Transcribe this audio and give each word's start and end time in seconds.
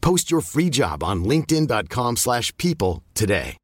Post 0.00 0.30
your 0.30 0.42
free 0.42 0.70
job 0.70 1.02
on 1.02 1.24
linkedin.com/people 1.24 2.16
slash 2.16 2.52
people 2.56 3.02
today. 3.14 3.56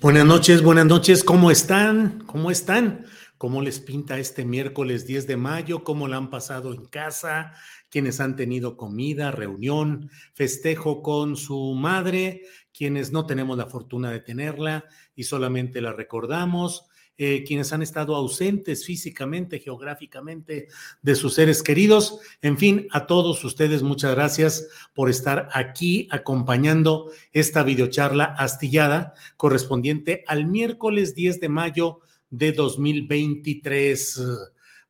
Buenas 0.00 0.26
noches, 0.26 0.62
buenas 0.62 0.86
noches. 0.86 1.24
¿Cómo 1.24 1.50
están? 1.50 2.24
¿Cómo 2.26 2.50
están? 2.50 3.06
¿Cómo 3.38 3.62
les 3.62 3.80
pinta 3.80 4.18
este 4.18 4.44
miércoles 4.44 5.06
10 5.06 5.26
de 5.26 5.36
mayo? 5.36 5.82
¿Cómo 5.82 6.08
la 6.08 6.16
han 6.16 6.30
pasado 6.30 6.74
en 6.74 6.84
casa? 6.86 7.54
quienes 7.94 8.18
han 8.18 8.34
tenido 8.34 8.76
comida, 8.76 9.30
reunión, 9.30 10.10
festejo 10.32 11.00
con 11.00 11.36
su 11.36 11.74
madre, 11.74 12.42
quienes 12.76 13.12
no 13.12 13.24
tenemos 13.24 13.56
la 13.56 13.66
fortuna 13.66 14.10
de 14.10 14.18
tenerla 14.18 14.84
y 15.14 15.22
solamente 15.22 15.80
la 15.80 15.92
recordamos, 15.92 16.86
eh, 17.16 17.44
quienes 17.44 17.72
han 17.72 17.82
estado 17.82 18.16
ausentes 18.16 18.84
físicamente, 18.84 19.60
geográficamente 19.60 20.68
de 21.02 21.14
sus 21.14 21.34
seres 21.34 21.62
queridos. 21.62 22.18
En 22.42 22.58
fin, 22.58 22.88
a 22.90 23.06
todos 23.06 23.44
ustedes 23.44 23.82
muchas 23.82 24.14
gracias 24.14 24.68
por 24.94 25.08
estar 25.08 25.48
aquí 25.52 26.08
acompañando 26.10 27.10
esta 27.32 27.62
videocharla 27.62 28.24
astillada 28.24 29.14
correspondiente 29.36 30.24
al 30.26 30.46
miércoles 30.46 31.14
10 31.14 31.40
de 31.40 31.48
mayo 31.48 32.00
de 32.30 32.52
2023. 32.52 34.20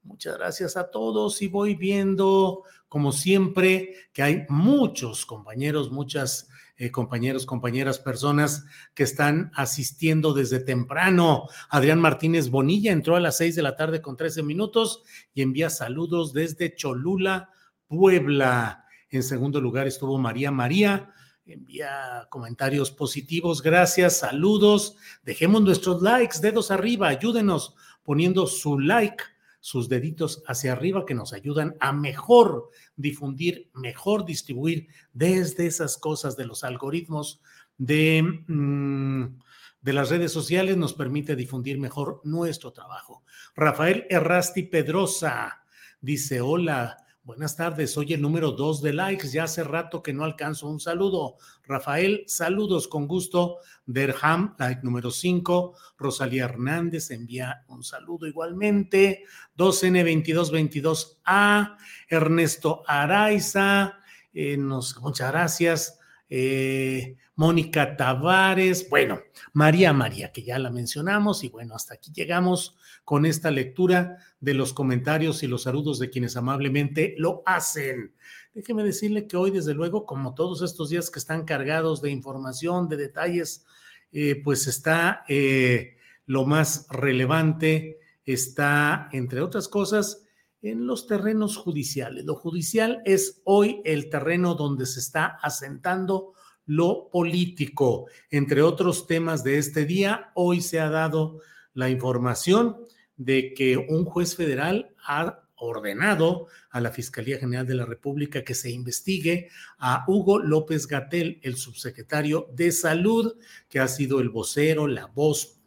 Muchas 0.03 0.36
gracias 0.38 0.77
a 0.77 0.91
todos 0.91 1.42
y 1.42 1.48
voy 1.48 1.75
viendo 1.75 2.64
como 2.94 3.11
siempre, 3.11 3.92
que 4.12 4.22
hay 4.22 4.47
muchos 4.48 5.27
compañeros, 5.27 5.91
muchas 5.91 6.48
eh, 6.77 6.91
compañeros, 6.91 7.47
compañeras, 7.47 7.98
personas 7.98 8.64
que 8.94 9.05
están 9.05 9.53
asistiendo 9.55 10.33
desde 10.33 10.58
temprano. 10.58 11.47
Adrián 11.70 12.00
Martínez 12.00 12.50
Bonilla 12.50 12.91
entró 12.91 13.14
a 13.14 13.20
las 13.20 13.36
seis 13.36 13.55
de 13.55 13.62
la 13.62 13.77
tarde 13.77 14.03
con 14.03 14.16
13 14.16 14.42
minutos 14.42 15.03
y 15.32 15.43
envía 15.43 15.71
saludos 15.71 16.32
desde 16.32 16.75
Cholula, 16.75 17.50
Puebla. 17.87 18.84
En 19.10 19.22
segundo 19.22 19.60
lugar 19.60 19.87
estuvo 19.87 20.19
María 20.19 20.50
María. 20.50 21.10
Envía 21.47 22.26
comentarios 22.31 22.91
positivos, 22.91 23.62
gracias, 23.62 24.19
saludos. 24.19 24.97
Dejemos 25.22 25.62
nuestros 25.62 26.03
likes, 26.03 26.38
dedos 26.41 26.70
arriba, 26.70 27.09
ayúdenos 27.09 27.76
poniendo 28.03 28.47
su 28.47 28.78
like 28.78 29.22
sus 29.64 29.88
deditos 29.88 30.42
hacia 30.47 30.72
arriba 30.72 31.06
que 31.06 31.14
nos 31.14 31.32
ayudan 31.32 31.75
a 31.80 31.94
mejor 31.94 32.69
difundir, 32.97 33.70
mejor 33.72 34.26
distribuir 34.26 34.88
desde 35.14 35.64
esas 35.64 35.97
cosas 35.97 36.36
de 36.36 36.44
los 36.44 36.64
algoritmos 36.64 37.41
de, 37.78 38.42
mm, 38.47 39.38
de 39.80 39.92
las 39.94 40.10
redes 40.10 40.32
sociales, 40.32 40.76
nos 40.76 40.92
permite 40.92 41.34
difundir 41.34 41.78
mejor 41.78 42.20
nuestro 42.25 42.75
trabajo. 42.75 43.22
Rafael 43.56 44.06
Errasti 44.10 44.64
Pedrosa 44.64 45.62
dice, 45.98 46.42
hola, 46.42 46.98
Buenas 47.25 47.57
tardes, 47.57 47.93
soy 47.95 48.12
el 48.12 48.21
número 48.21 48.53
dos 48.53 48.83
de 48.83 48.93
likes. 48.93 49.31
Ya 49.31 49.45
hace 49.45 49.65
rato 49.65 50.03
que 50.03 50.12
no 50.12 50.25
alcanzo 50.25 50.69
un 50.69 50.79
saludo. 50.79 51.39
Rafael, 51.62 52.25
saludos 52.27 52.87
con 52.87 53.09
gusto. 53.09 53.61
Derham, 53.87 54.55
like 54.59 54.83
número 54.83 55.11
cinco. 55.11 55.75
Rosalía 55.97 56.45
Hernández 56.45 57.11
envía 57.11 57.65
un 57.69 57.83
saludo 57.83 58.27
igualmente. 58.27 59.25
2N2222A. 59.57 61.79
Ernesto 62.11 62.83
Araiza, 62.87 64.01
eh, 64.35 64.59
nos, 64.59 65.01
muchas 65.01 65.33
gracias. 65.33 65.99
Eh, 66.29 67.17
Mónica 67.37 67.97
Tavares, 67.97 68.89
bueno, 68.89 69.21
María 69.53 69.93
María, 69.93 70.33
que 70.33 70.43
ya 70.43 70.59
la 70.59 70.71
mencionamos, 70.71 71.43
y 71.45 71.49
bueno, 71.49 71.75
hasta 71.75 71.95
aquí 71.95 72.12
llegamos 72.12 72.77
con 73.05 73.27
esta 73.27 73.51
lectura 73.51 74.19
de 74.41 74.55
los 74.55 74.73
comentarios 74.73 75.43
y 75.43 75.49
los 75.49 75.65
saludos 75.65 75.99
de 75.99 76.11
quienes 76.11 76.37
amablemente 76.37 77.15
lo 77.19 77.43
hacen. 77.45 78.15
Déjeme 78.55 78.85
decirle 78.85 79.27
que 79.27 79.37
hoy, 79.37 79.51
desde 79.51 79.75
luego, 79.75 80.07
como 80.07 80.35
todos 80.35 80.62
estos 80.62 80.91
días 80.91 81.11
que 81.11 81.19
están 81.19 81.45
cargados 81.45 82.01
de 82.01 82.11
información, 82.11 82.89
de 82.89 82.97
detalles, 82.97 83.67
eh, 84.12 84.41
pues 84.43 84.69
está 84.69 85.25
eh, 85.29 85.97
lo 86.27 86.47
más 86.47 86.87
relevante, 86.89 87.99
está, 88.25 89.09
entre 89.12 89.41
otras 89.41 89.67
cosas, 89.67 90.24
en 90.64 90.86
los 90.86 91.06
terrenos 91.06 91.58
judiciales. 91.58 92.25
Lo 92.25 92.34
judicial 92.34 93.02
es 93.04 93.42
hoy 93.44 93.82
el 93.84 94.08
terreno 94.08 94.54
donde 94.54 94.86
se 94.86 95.00
está 95.00 95.38
asentando 95.42 96.32
lo 96.64 97.10
político. 97.10 98.06
Entre 98.30 98.62
otros 98.62 99.06
temas 99.06 99.44
de 99.44 99.58
este 99.58 99.84
día, 99.84 100.32
hoy 100.34 100.62
se 100.62 100.80
ha 100.80 100.88
dado 100.88 101.41
la 101.75 101.91
información 101.91 102.78
de 103.16 103.52
que 103.52 103.76
un 103.76 104.06
juez 104.06 104.36
federal 104.36 104.94
ha 105.06 105.42
ordenado 105.56 106.47
a 106.70 106.81
la 106.81 106.91
Fiscalía 106.91 107.38
General 107.38 107.66
de 107.66 107.75
la 107.75 107.84
República 107.84 108.42
que 108.42 108.54
se 108.54 108.70
investigue 108.70 109.50
a 109.78 110.04
Hugo 110.08 110.38
López 110.38 110.86
Gatel, 110.86 111.41
el 111.42 111.56
subsecretario 111.56 112.48
de 112.54 112.72
Salud, 112.72 113.36
que 113.69 113.81
ha 113.81 113.88
sido 113.88 114.20
el 114.20 114.31
vocero, 114.31 114.86
la 114.86 115.06
voz 115.06 115.60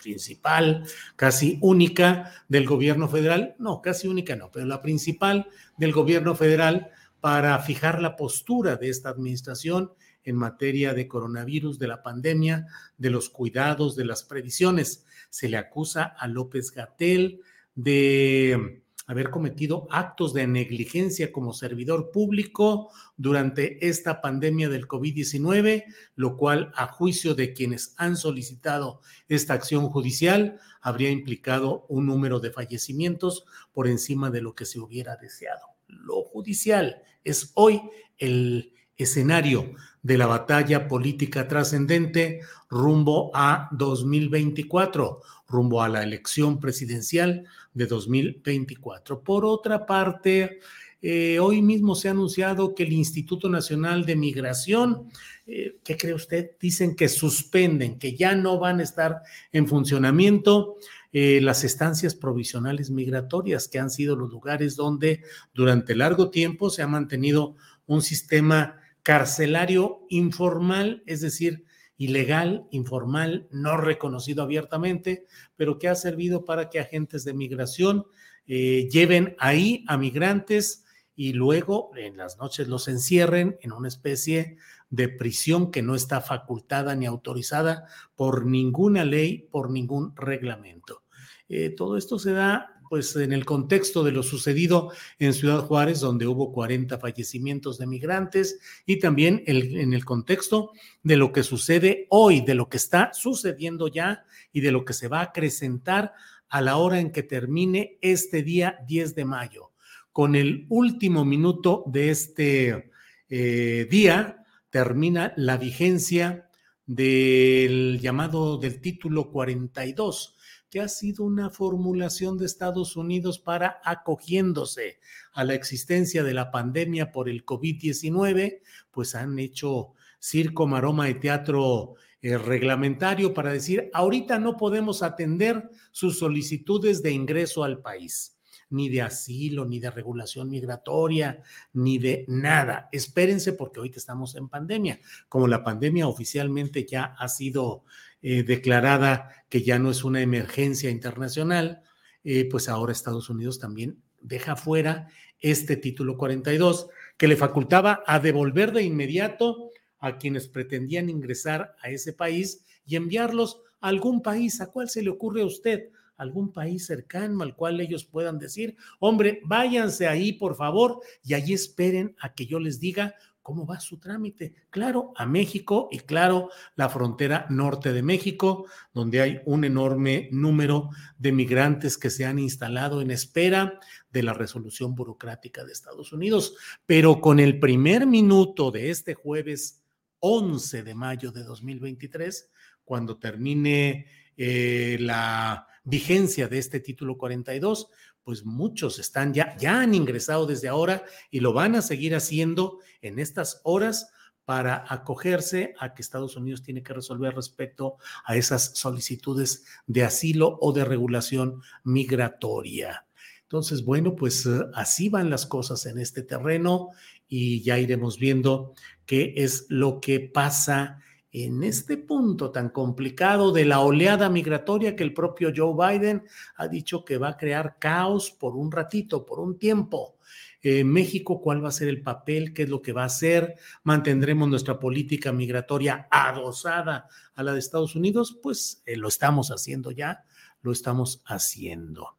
principal, 0.00 0.84
casi 1.16 1.58
única 1.60 2.32
del 2.48 2.64
gobierno 2.66 3.08
federal, 3.08 3.54
no, 3.58 3.82
casi 3.82 4.08
única 4.08 4.36
no, 4.36 4.50
pero 4.50 4.64
la 4.64 4.80
principal 4.80 5.48
del 5.76 5.92
gobierno 5.92 6.34
federal 6.34 6.90
para 7.20 7.58
fijar 7.58 8.00
la 8.00 8.16
postura 8.16 8.76
de 8.76 8.88
esta 8.88 9.10
administración 9.10 9.92
en 10.24 10.36
materia 10.36 10.94
de 10.94 11.08
coronavirus, 11.08 11.78
de 11.78 11.88
la 11.88 12.02
pandemia, 12.02 12.66
de 12.96 13.10
los 13.10 13.30
cuidados, 13.30 13.96
de 13.96 14.04
las 14.04 14.22
previsiones. 14.24 15.04
Se 15.30 15.48
le 15.48 15.56
acusa 15.56 16.04
a 16.04 16.28
López 16.28 16.70
Gatel 16.70 17.40
de 17.74 18.82
haber 19.08 19.30
cometido 19.30 19.88
actos 19.90 20.34
de 20.34 20.46
negligencia 20.46 21.32
como 21.32 21.54
servidor 21.54 22.10
público 22.12 22.90
durante 23.16 23.88
esta 23.88 24.20
pandemia 24.20 24.68
del 24.68 24.86
COVID-19, 24.86 25.84
lo 26.14 26.36
cual 26.36 26.70
a 26.76 26.86
juicio 26.86 27.34
de 27.34 27.54
quienes 27.54 27.94
han 27.96 28.16
solicitado 28.16 29.00
esta 29.26 29.54
acción 29.54 29.88
judicial 29.88 30.60
habría 30.82 31.10
implicado 31.10 31.86
un 31.88 32.06
número 32.06 32.38
de 32.38 32.50
fallecimientos 32.50 33.46
por 33.72 33.88
encima 33.88 34.30
de 34.30 34.42
lo 34.42 34.54
que 34.54 34.66
se 34.66 34.78
hubiera 34.78 35.16
deseado. 35.16 35.66
Lo 35.88 36.22
judicial 36.22 37.02
es 37.24 37.50
hoy 37.54 37.80
el 38.18 38.74
escenario 38.98 39.72
de 40.02 40.18
la 40.18 40.26
batalla 40.26 40.88
política 40.88 41.48
trascendente 41.48 42.40
rumbo 42.68 43.30
a 43.34 43.68
2024, 43.72 45.20
rumbo 45.48 45.82
a 45.82 45.88
la 45.88 46.02
elección 46.02 46.60
presidencial 46.60 47.44
de 47.72 47.86
2024. 47.86 49.22
Por 49.22 49.44
otra 49.44 49.86
parte, 49.86 50.60
eh, 51.00 51.38
hoy 51.38 51.62
mismo 51.62 51.94
se 51.94 52.08
ha 52.08 52.10
anunciado 52.10 52.74
que 52.74 52.82
el 52.82 52.92
Instituto 52.92 53.48
Nacional 53.48 54.04
de 54.04 54.16
Migración, 54.16 55.08
eh, 55.46 55.76
¿qué 55.84 55.96
cree 55.96 56.14
usted? 56.14 56.50
Dicen 56.60 56.96
que 56.96 57.08
suspenden, 57.08 57.98
que 57.98 58.16
ya 58.16 58.34
no 58.34 58.58
van 58.58 58.80
a 58.80 58.82
estar 58.82 59.22
en 59.52 59.68
funcionamiento 59.68 60.76
eh, 61.12 61.40
las 61.40 61.64
estancias 61.64 62.14
provisionales 62.14 62.90
migratorias, 62.90 63.68
que 63.68 63.78
han 63.78 63.90
sido 63.90 64.16
los 64.16 64.30
lugares 64.30 64.74
donde 64.74 65.22
durante 65.54 65.94
largo 65.94 66.30
tiempo 66.30 66.68
se 66.68 66.82
ha 66.82 66.88
mantenido 66.88 67.54
un 67.86 68.02
sistema 68.02 68.76
carcelario 69.08 70.04
informal, 70.10 71.02
es 71.06 71.22
decir, 71.22 71.64
ilegal, 71.96 72.66
informal, 72.70 73.48
no 73.50 73.78
reconocido 73.78 74.42
abiertamente, 74.42 75.24
pero 75.56 75.78
que 75.78 75.88
ha 75.88 75.94
servido 75.94 76.44
para 76.44 76.68
que 76.68 76.78
agentes 76.78 77.24
de 77.24 77.32
migración 77.32 78.04
eh, 78.46 78.86
lleven 78.90 79.34
ahí 79.38 79.82
a 79.88 79.96
migrantes 79.96 80.84
y 81.16 81.32
luego 81.32 81.90
en 81.96 82.18
las 82.18 82.36
noches 82.36 82.68
los 82.68 82.86
encierren 82.86 83.56
en 83.62 83.72
una 83.72 83.88
especie 83.88 84.58
de 84.90 85.08
prisión 85.08 85.70
que 85.70 85.80
no 85.80 85.94
está 85.94 86.20
facultada 86.20 86.94
ni 86.94 87.06
autorizada 87.06 87.86
por 88.14 88.44
ninguna 88.44 89.06
ley, 89.06 89.48
por 89.50 89.70
ningún 89.70 90.14
reglamento. 90.16 91.02
Eh, 91.48 91.70
todo 91.70 91.96
esto 91.96 92.18
se 92.18 92.32
da 92.32 92.74
pues 92.88 93.14
en 93.16 93.32
el 93.32 93.44
contexto 93.44 94.02
de 94.02 94.12
lo 94.12 94.22
sucedido 94.22 94.92
en 95.18 95.34
Ciudad 95.34 95.60
Juárez, 95.60 96.00
donde 96.00 96.26
hubo 96.26 96.52
40 96.52 96.98
fallecimientos 96.98 97.78
de 97.78 97.86
migrantes, 97.86 98.58
y 98.86 98.98
también 98.98 99.42
en 99.46 99.92
el 99.92 100.04
contexto 100.04 100.72
de 101.02 101.16
lo 101.16 101.32
que 101.32 101.42
sucede 101.42 102.06
hoy, 102.08 102.40
de 102.40 102.54
lo 102.54 102.68
que 102.68 102.78
está 102.78 103.12
sucediendo 103.12 103.88
ya 103.88 104.24
y 104.52 104.62
de 104.62 104.72
lo 104.72 104.84
que 104.84 104.94
se 104.94 105.08
va 105.08 105.20
a 105.20 105.24
acrecentar 105.24 106.14
a 106.48 106.62
la 106.62 106.76
hora 106.76 106.98
en 106.98 107.12
que 107.12 107.22
termine 107.22 107.98
este 108.00 108.42
día 108.42 108.78
10 108.86 109.14
de 109.14 109.24
mayo. 109.24 109.72
Con 110.12 110.34
el 110.34 110.66
último 110.68 111.24
minuto 111.24 111.84
de 111.86 112.10
este 112.10 112.90
eh, 113.28 113.86
día, 113.90 114.44
termina 114.70 115.32
la 115.36 115.56
vigencia 115.56 116.48
del 116.86 118.00
llamado 118.00 118.56
del 118.56 118.80
título 118.80 119.30
42 119.30 120.37
que 120.70 120.80
ha 120.80 120.88
sido 120.88 121.24
una 121.24 121.50
formulación 121.50 122.36
de 122.36 122.46
Estados 122.46 122.96
Unidos 122.96 123.38
para 123.38 123.80
acogiéndose 123.84 124.98
a 125.32 125.44
la 125.44 125.54
existencia 125.54 126.22
de 126.22 126.34
la 126.34 126.50
pandemia 126.50 127.12
por 127.12 127.28
el 127.28 127.44
COVID-19, 127.44 128.60
pues 128.90 129.14
han 129.14 129.38
hecho 129.38 129.94
circo, 130.18 130.66
maroma 130.66 131.08
y 131.08 131.14
teatro 131.14 131.94
eh, 132.20 132.36
reglamentario 132.36 133.32
para 133.32 133.52
decir, 133.52 133.90
ahorita 133.92 134.38
no 134.38 134.56
podemos 134.56 135.02
atender 135.02 135.70
sus 135.92 136.18
solicitudes 136.18 137.02
de 137.02 137.12
ingreso 137.12 137.64
al 137.64 137.80
país 137.80 138.38
ni 138.70 138.88
de 138.88 139.02
asilo, 139.02 139.64
ni 139.64 139.80
de 139.80 139.90
regulación 139.90 140.50
migratoria, 140.50 141.42
ni 141.72 141.98
de 141.98 142.24
nada. 142.28 142.88
Espérense 142.92 143.52
porque 143.52 143.80
ahorita 143.80 143.98
estamos 143.98 144.34
en 144.34 144.48
pandemia. 144.48 145.00
Como 145.28 145.48
la 145.48 145.64
pandemia 145.64 146.06
oficialmente 146.06 146.86
ya 146.86 147.04
ha 147.18 147.28
sido 147.28 147.84
eh, 148.22 148.42
declarada 148.42 149.30
que 149.48 149.62
ya 149.62 149.78
no 149.78 149.90
es 149.90 150.04
una 150.04 150.20
emergencia 150.20 150.90
internacional, 150.90 151.82
eh, 152.24 152.48
pues 152.50 152.68
ahora 152.68 152.92
Estados 152.92 153.30
Unidos 153.30 153.58
también 153.58 154.02
deja 154.20 154.56
fuera 154.56 155.08
este 155.40 155.76
título 155.76 156.16
42 156.16 156.88
que 157.16 157.28
le 157.28 157.36
facultaba 157.36 158.02
a 158.06 158.18
devolver 158.18 158.72
de 158.72 158.82
inmediato 158.82 159.70
a 159.98 160.18
quienes 160.18 160.48
pretendían 160.48 161.10
ingresar 161.10 161.74
a 161.82 161.90
ese 161.90 162.12
país 162.12 162.64
y 162.86 162.96
enviarlos 162.96 163.60
a 163.80 163.88
algún 163.88 164.22
país. 164.22 164.60
¿A 164.60 164.66
cuál 164.66 164.88
se 164.88 165.02
le 165.02 165.10
ocurre 165.10 165.42
a 165.42 165.46
usted? 165.46 165.90
algún 166.18 166.52
país 166.52 166.84
cercano 166.84 167.42
al 167.42 167.54
cual 167.54 167.80
ellos 167.80 168.04
puedan 168.04 168.38
decir, 168.38 168.76
hombre, 168.98 169.40
váyanse 169.44 170.06
ahí, 170.06 170.32
por 170.32 170.56
favor, 170.56 171.00
y 171.24 171.34
allí 171.34 171.54
esperen 171.54 172.14
a 172.20 172.34
que 172.34 172.44
yo 172.44 172.58
les 172.58 172.80
diga 172.80 173.14
¿Cómo 173.48 173.64
va 173.64 173.80
su 173.80 173.96
trámite? 173.96 174.52
Claro, 174.68 175.14
a 175.16 175.24
México 175.24 175.88
y 175.90 176.00
claro, 176.00 176.50
la 176.76 176.90
frontera 176.90 177.46
norte 177.48 177.94
de 177.94 178.02
México, 178.02 178.66
donde 178.92 179.22
hay 179.22 179.40
un 179.46 179.64
enorme 179.64 180.28
número 180.32 180.90
de 181.16 181.32
migrantes 181.32 181.96
que 181.96 182.10
se 182.10 182.26
han 182.26 182.38
instalado 182.38 183.00
en 183.00 183.10
espera 183.10 183.80
de 184.12 184.22
la 184.22 184.34
resolución 184.34 184.94
burocrática 184.94 185.64
de 185.64 185.72
Estados 185.72 186.12
Unidos. 186.12 186.56
Pero 186.84 187.22
con 187.22 187.40
el 187.40 187.58
primer 187.58 188.06
minuto 188.06 188.70
de 188.70 188.90
este 188.90 189.14
jueves 189.14 189.82
11 190.18 190.82
de 190.82 190.94
mayo 190.94 191.32
de 191.32 191.42
2023, 191.42 192.50
cuando 192.84 193.16
termine 193.16 194.04
eh, 194.36 194.98
la 195.00 195.66
vigencia 195.88 196.48
de 196.48 196.58
este 196.58 196.80
título 196.80 197.16
42, 197.16 197.88
pues 198.22 198.44
muchos 198.44 198.98
están 198.98 199.32
ya, 199.32 199.56
ya 199.56 199.80
han 199.80 199.94
ingresado 199.94 200.46
desde 200.46 200.68
ahora 200.68 201.04
y 201.30 201.40
lo 201.40 201.52
van 201.52 201.74
a 201.76 201.82
seguir 201.82 202.14
haciendo 202.14 202.78
en 203.00 203.18
estas 203.18 203.60
horas 203.64 204.10
para 204.44 204.84
acogerse 204.88 205.74
a 205.78 205.92
que 205.92 206.02
Estados 206.02 206.36
Unidos 206.36 206.62
tiene 206.62 206.82
que 206.82 206.94
resolver 206.94 207.34
respecto 207.34 207.96
a 208.24 208.36
esas 208.36 208.78
solicitudes 208.78 209.64
de 209.86 210.04
asilo 210.04 210.58
o 210.60 210.72
de 210.72 210.84
regulación 210.84 211.62
migratoria. 211.84 213.06
Entonces, 213.42 213.82
bueno, 213.82 214.14
pues 214.14 214.44
eh, 214.44 214.60
así 214.74 215.08
van 215.08 215.30
las 215.30 215.46
cosas 215.46 215.86
en 215.86 215.98
este 215.98 216.22
terreno 216.22 216.90
y 217.28 217.62
ya 217.62 217.78
iremos 217.78 218.18
viendo 218.18 218.74
qué 219.06 219.34
es 219.36 219.66
lo 219.68 220.00
que 220.00 220.20
pasa 220.20 220.98
en 221.32 221.62
este 221.62 221.96
punto 221.96 222.50
tan 222.50 222.70
complicado 222.70 223.52
de 223.52 223.64
la 223.64 223.80
oleada 223.80 224.28
migratoria 224.28 224.96
que 224.96 225.04
el 225.04 225.12
propio 225.12 225.52
Joe 225.54 225.74
Biden 225.74 226.24
ha 226.56 226.68
dicho 226.68 227.04
que 227.04 227.18
va 227.18 227.28
a 227.28 227.36
crear 227.36 227.76
caos 227.78 228.30
por 228.30 228.56
un 228.56 228.72
ratito, 228.72 229.26
por 229.26 229.40
un 229.40 229.58
tiempo. 229.58 230.16
Eh, 230.60 230.82
México, 230.84 231.40
¿cuál 231.40 231.64
va 231.64 231.68
a 231.68 231.72
ser 231.72 231.88
el 231.88 232.02
papel? 232.02 232.52
¿Qué 232.52 232.64
es 232.64 232.68
lo 232.68 232.82
que 232.82 232.92
va 232.92 233.02
a 233.02 233.06
hacer? 233.06 233.56
¿Mantendremos 233.84 234.48
nuestra 234.48 234.78
política 234.78 235.32
migratoria 235.32 236.08
adosada 236.10 237.08
a 237.34 237.42
la 237.42 237.52
de 237.52 237.60
Estados 237.60 237.94
Unidos? 237.94 238.38
Pues 238.42 238.82
eh, 238.86 238.96
lo 238.96 239.08
estamos 239.08 239.50
haciendo 239.50 239.92
ya, 239.92 240.24
lo 240.62 240.72
estamos 240.72 241.22
haciendo. 241.26 242.16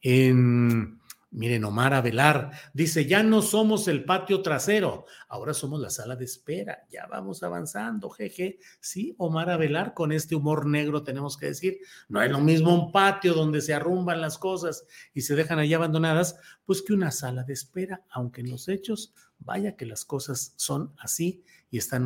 En 0.00 1.00
Miren, 1.34 1.64
Omar 1.64 1.94
Avelar 1.94 2.52
dice, 2.72 3.06
ya 3.06 3.24
no 3.24 3.42
somos 3.42 3.88
el 3.88 4.04
patio 4.04 4.40
trasero, 4.40 5.06
ahora 5.28 5.52
somos 5.52 5.80
la 5.80 5.90
sala 5.90 6.14
de 6.14 6.24
espera, 6.24 6.86
ya 6.88 7.08
vamos 7.08 7.42
avanzando, 7.42 8.08
jeje. 8.08 8.60
Sí, 8.78 9.16
Omar 9.18 9.50
Avelar, 9.50 9.94
con 9.94 10.12
este 10.12 10.36
humor 10.36 10.64
negro 10.64 11.02
tenemos 11.02 11.36
que 11.36 11.46
decir, 11.46 11.78
no 12.08 12.22
es 12.22 12.30
lo 12.30 12.38
mismo 12.40 12.72
un 12.72 12.92
patio 12.92 13.34
donde 13.34 13.62
se 13.62 13.74
arrumban 13.74 14.20
las 14.20 14.38
cosas 14.38 14.86
y 15.12 15.22
se 15.22 15.34
dejan 15.34 15.58
allí 15.58 15.74
abandonadas, 15.74 16.36
pues 16.64 16.82
que 16.82 16.92
una 16.92 17.10
sala 17.10 17.42
de 17.42 17.54
espera, 17.54 18.04
aunque 18.10 18.42
en 18.42 18.50
los 18.50 18.68
hechos, 18.68 19.12
vaya 19.40 19.74
que 19.74 19.86
las 19.86 20.04
cosas 20.04 20.54
son 20.54 20.94
así 20.98 21.42
y 21.68 21.78
están 21.78 22.04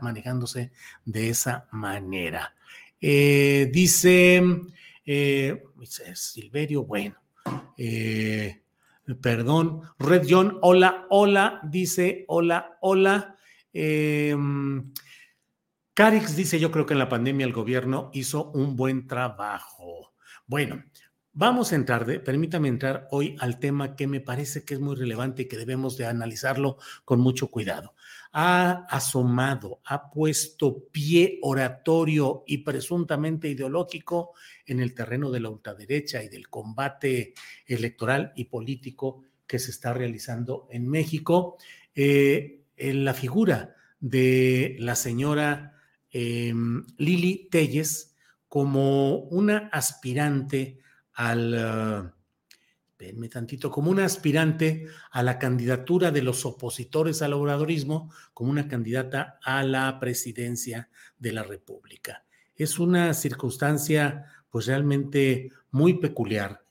manejándose 0.00 0.70
de 1.04 1.30
esa 1.30 1.66
manera. 1.72 2.54
Eh, 3.00 3.68
dice 3.72 4.40
eh, 5.04 5.64
Silverio, 6.14 6.84
bueno. 6.84 7.16
Eh, 7.76 8.62
perdón, 9.20 9.82
Red 9.98 10.26
John, 10.28 10.58
hola, 10.62 11.06
hola, 11.10 11.60
dice, 11.64 12.24
hola, 12.28 12.78
hola. 12.80 13.36
Eh, 13.72 14.36
Carix 15.98 16.36
dice, 16.36 16.60
yo 16.60 16.70
creo 16.70 16.86
que 16.86 16.94
en 16.94 17.00
la 17.00 17.08
pandemia 17.08 17.44
el 17.44 17.52
gobierno 17.52 18.10
hizo 18.12 18.52
un 18.52 18.76
buen 18.76 19.08
trabajo. 19.08 20.14
Bueno, 20.46 20.84
vamos 21.32 21.72
a 21.72 21.74
entrar, 21.74 22.06
permítame 22.22 22.68
entrar 22.68 23.08
hoy 23.10 23.36
al 23.40 23.58
tema 23.58 23.96
que 23.96 24.06
me 24.06 24.20
parece 24.20 24.64
que 24.64 24.74
es 24.74 24.80
muy 24.80 24.94
relevante 24.94 25.42
y 25.42 25.48
que 25.48 25.56
debemos 25.56 25.96
de 25.96 26.06
analizarlo 26.06 26.78
con 27.04 27.18
mucho 27.18 27.48
cuidado. 27.48 27.94
Ha 28.32 28.86
asomado, 28.88 29.80
ha 29.84 30.10
puesto 30.10 30.84
pie 30.92 31.38
oratorio 31.42 32.44
y 32.46 32.58
presuntamente 32.58 33.48
ideológico 33.48 34.32
en 34.66 34.80
el 34.80 34.94
terreno 34.94 35.30
de 35.30 35.40
la 35.40 35.48
ultraderecha 35.48 36.22
y 36.22 36.28
del 36.28 36.48
combate 36.48 37.34
electoral 37.66 38.32
y 38.36 38.44
político 38.44 39.22
que 39.46 39.58
se 39.58 39.70
está 39.70 39.92
realizando 39.94 40.68
en 40.70 40.88
México, 40.88 41.56
eh, 41.94 42.64
en 42.76 43.04
la 43.04 43.14
figura 43.14 43.74
de 43.98 44.76
la 44.78 44.94
señora 44.94 45.74
em, 46.10 46.86
Lili 46.96 47.48
Telles 47.50 48.14
como 48.48 49.16
una 49.16 49.68
aspirante 49.72 50.78
al... 51.14 52.14
Uh, 53.00 53.28
tantito, 53.28 53.70
como 53.70 53.90
una 53.90 54.04
aspirante 54.04 54.86
a 55.10 55.22
la 55.22 55.38
candidatura 55.38 56.10
de 56.10 56.22
los 56.22 56.44
opositores 56.44 57.22
al 57.22 57.32
obradorismo, 57.32 58.12
como 58.34 58.50
una 58.50 58.66
candidata 58.66 59.38
a 59.42 59.62
la 59.62 60.00
presidencia 60.00 60.88
de 61.18 61.32
la 61.32 61.44
República. 61.44 62.24
Es 62.56 62.78
una 62.78 63.14
circunstancia 63.14 64.24
pues 64.50 64.66
realmente 64.66 65.50
muy 65.70 65.94
peculiar, 65.94 66.64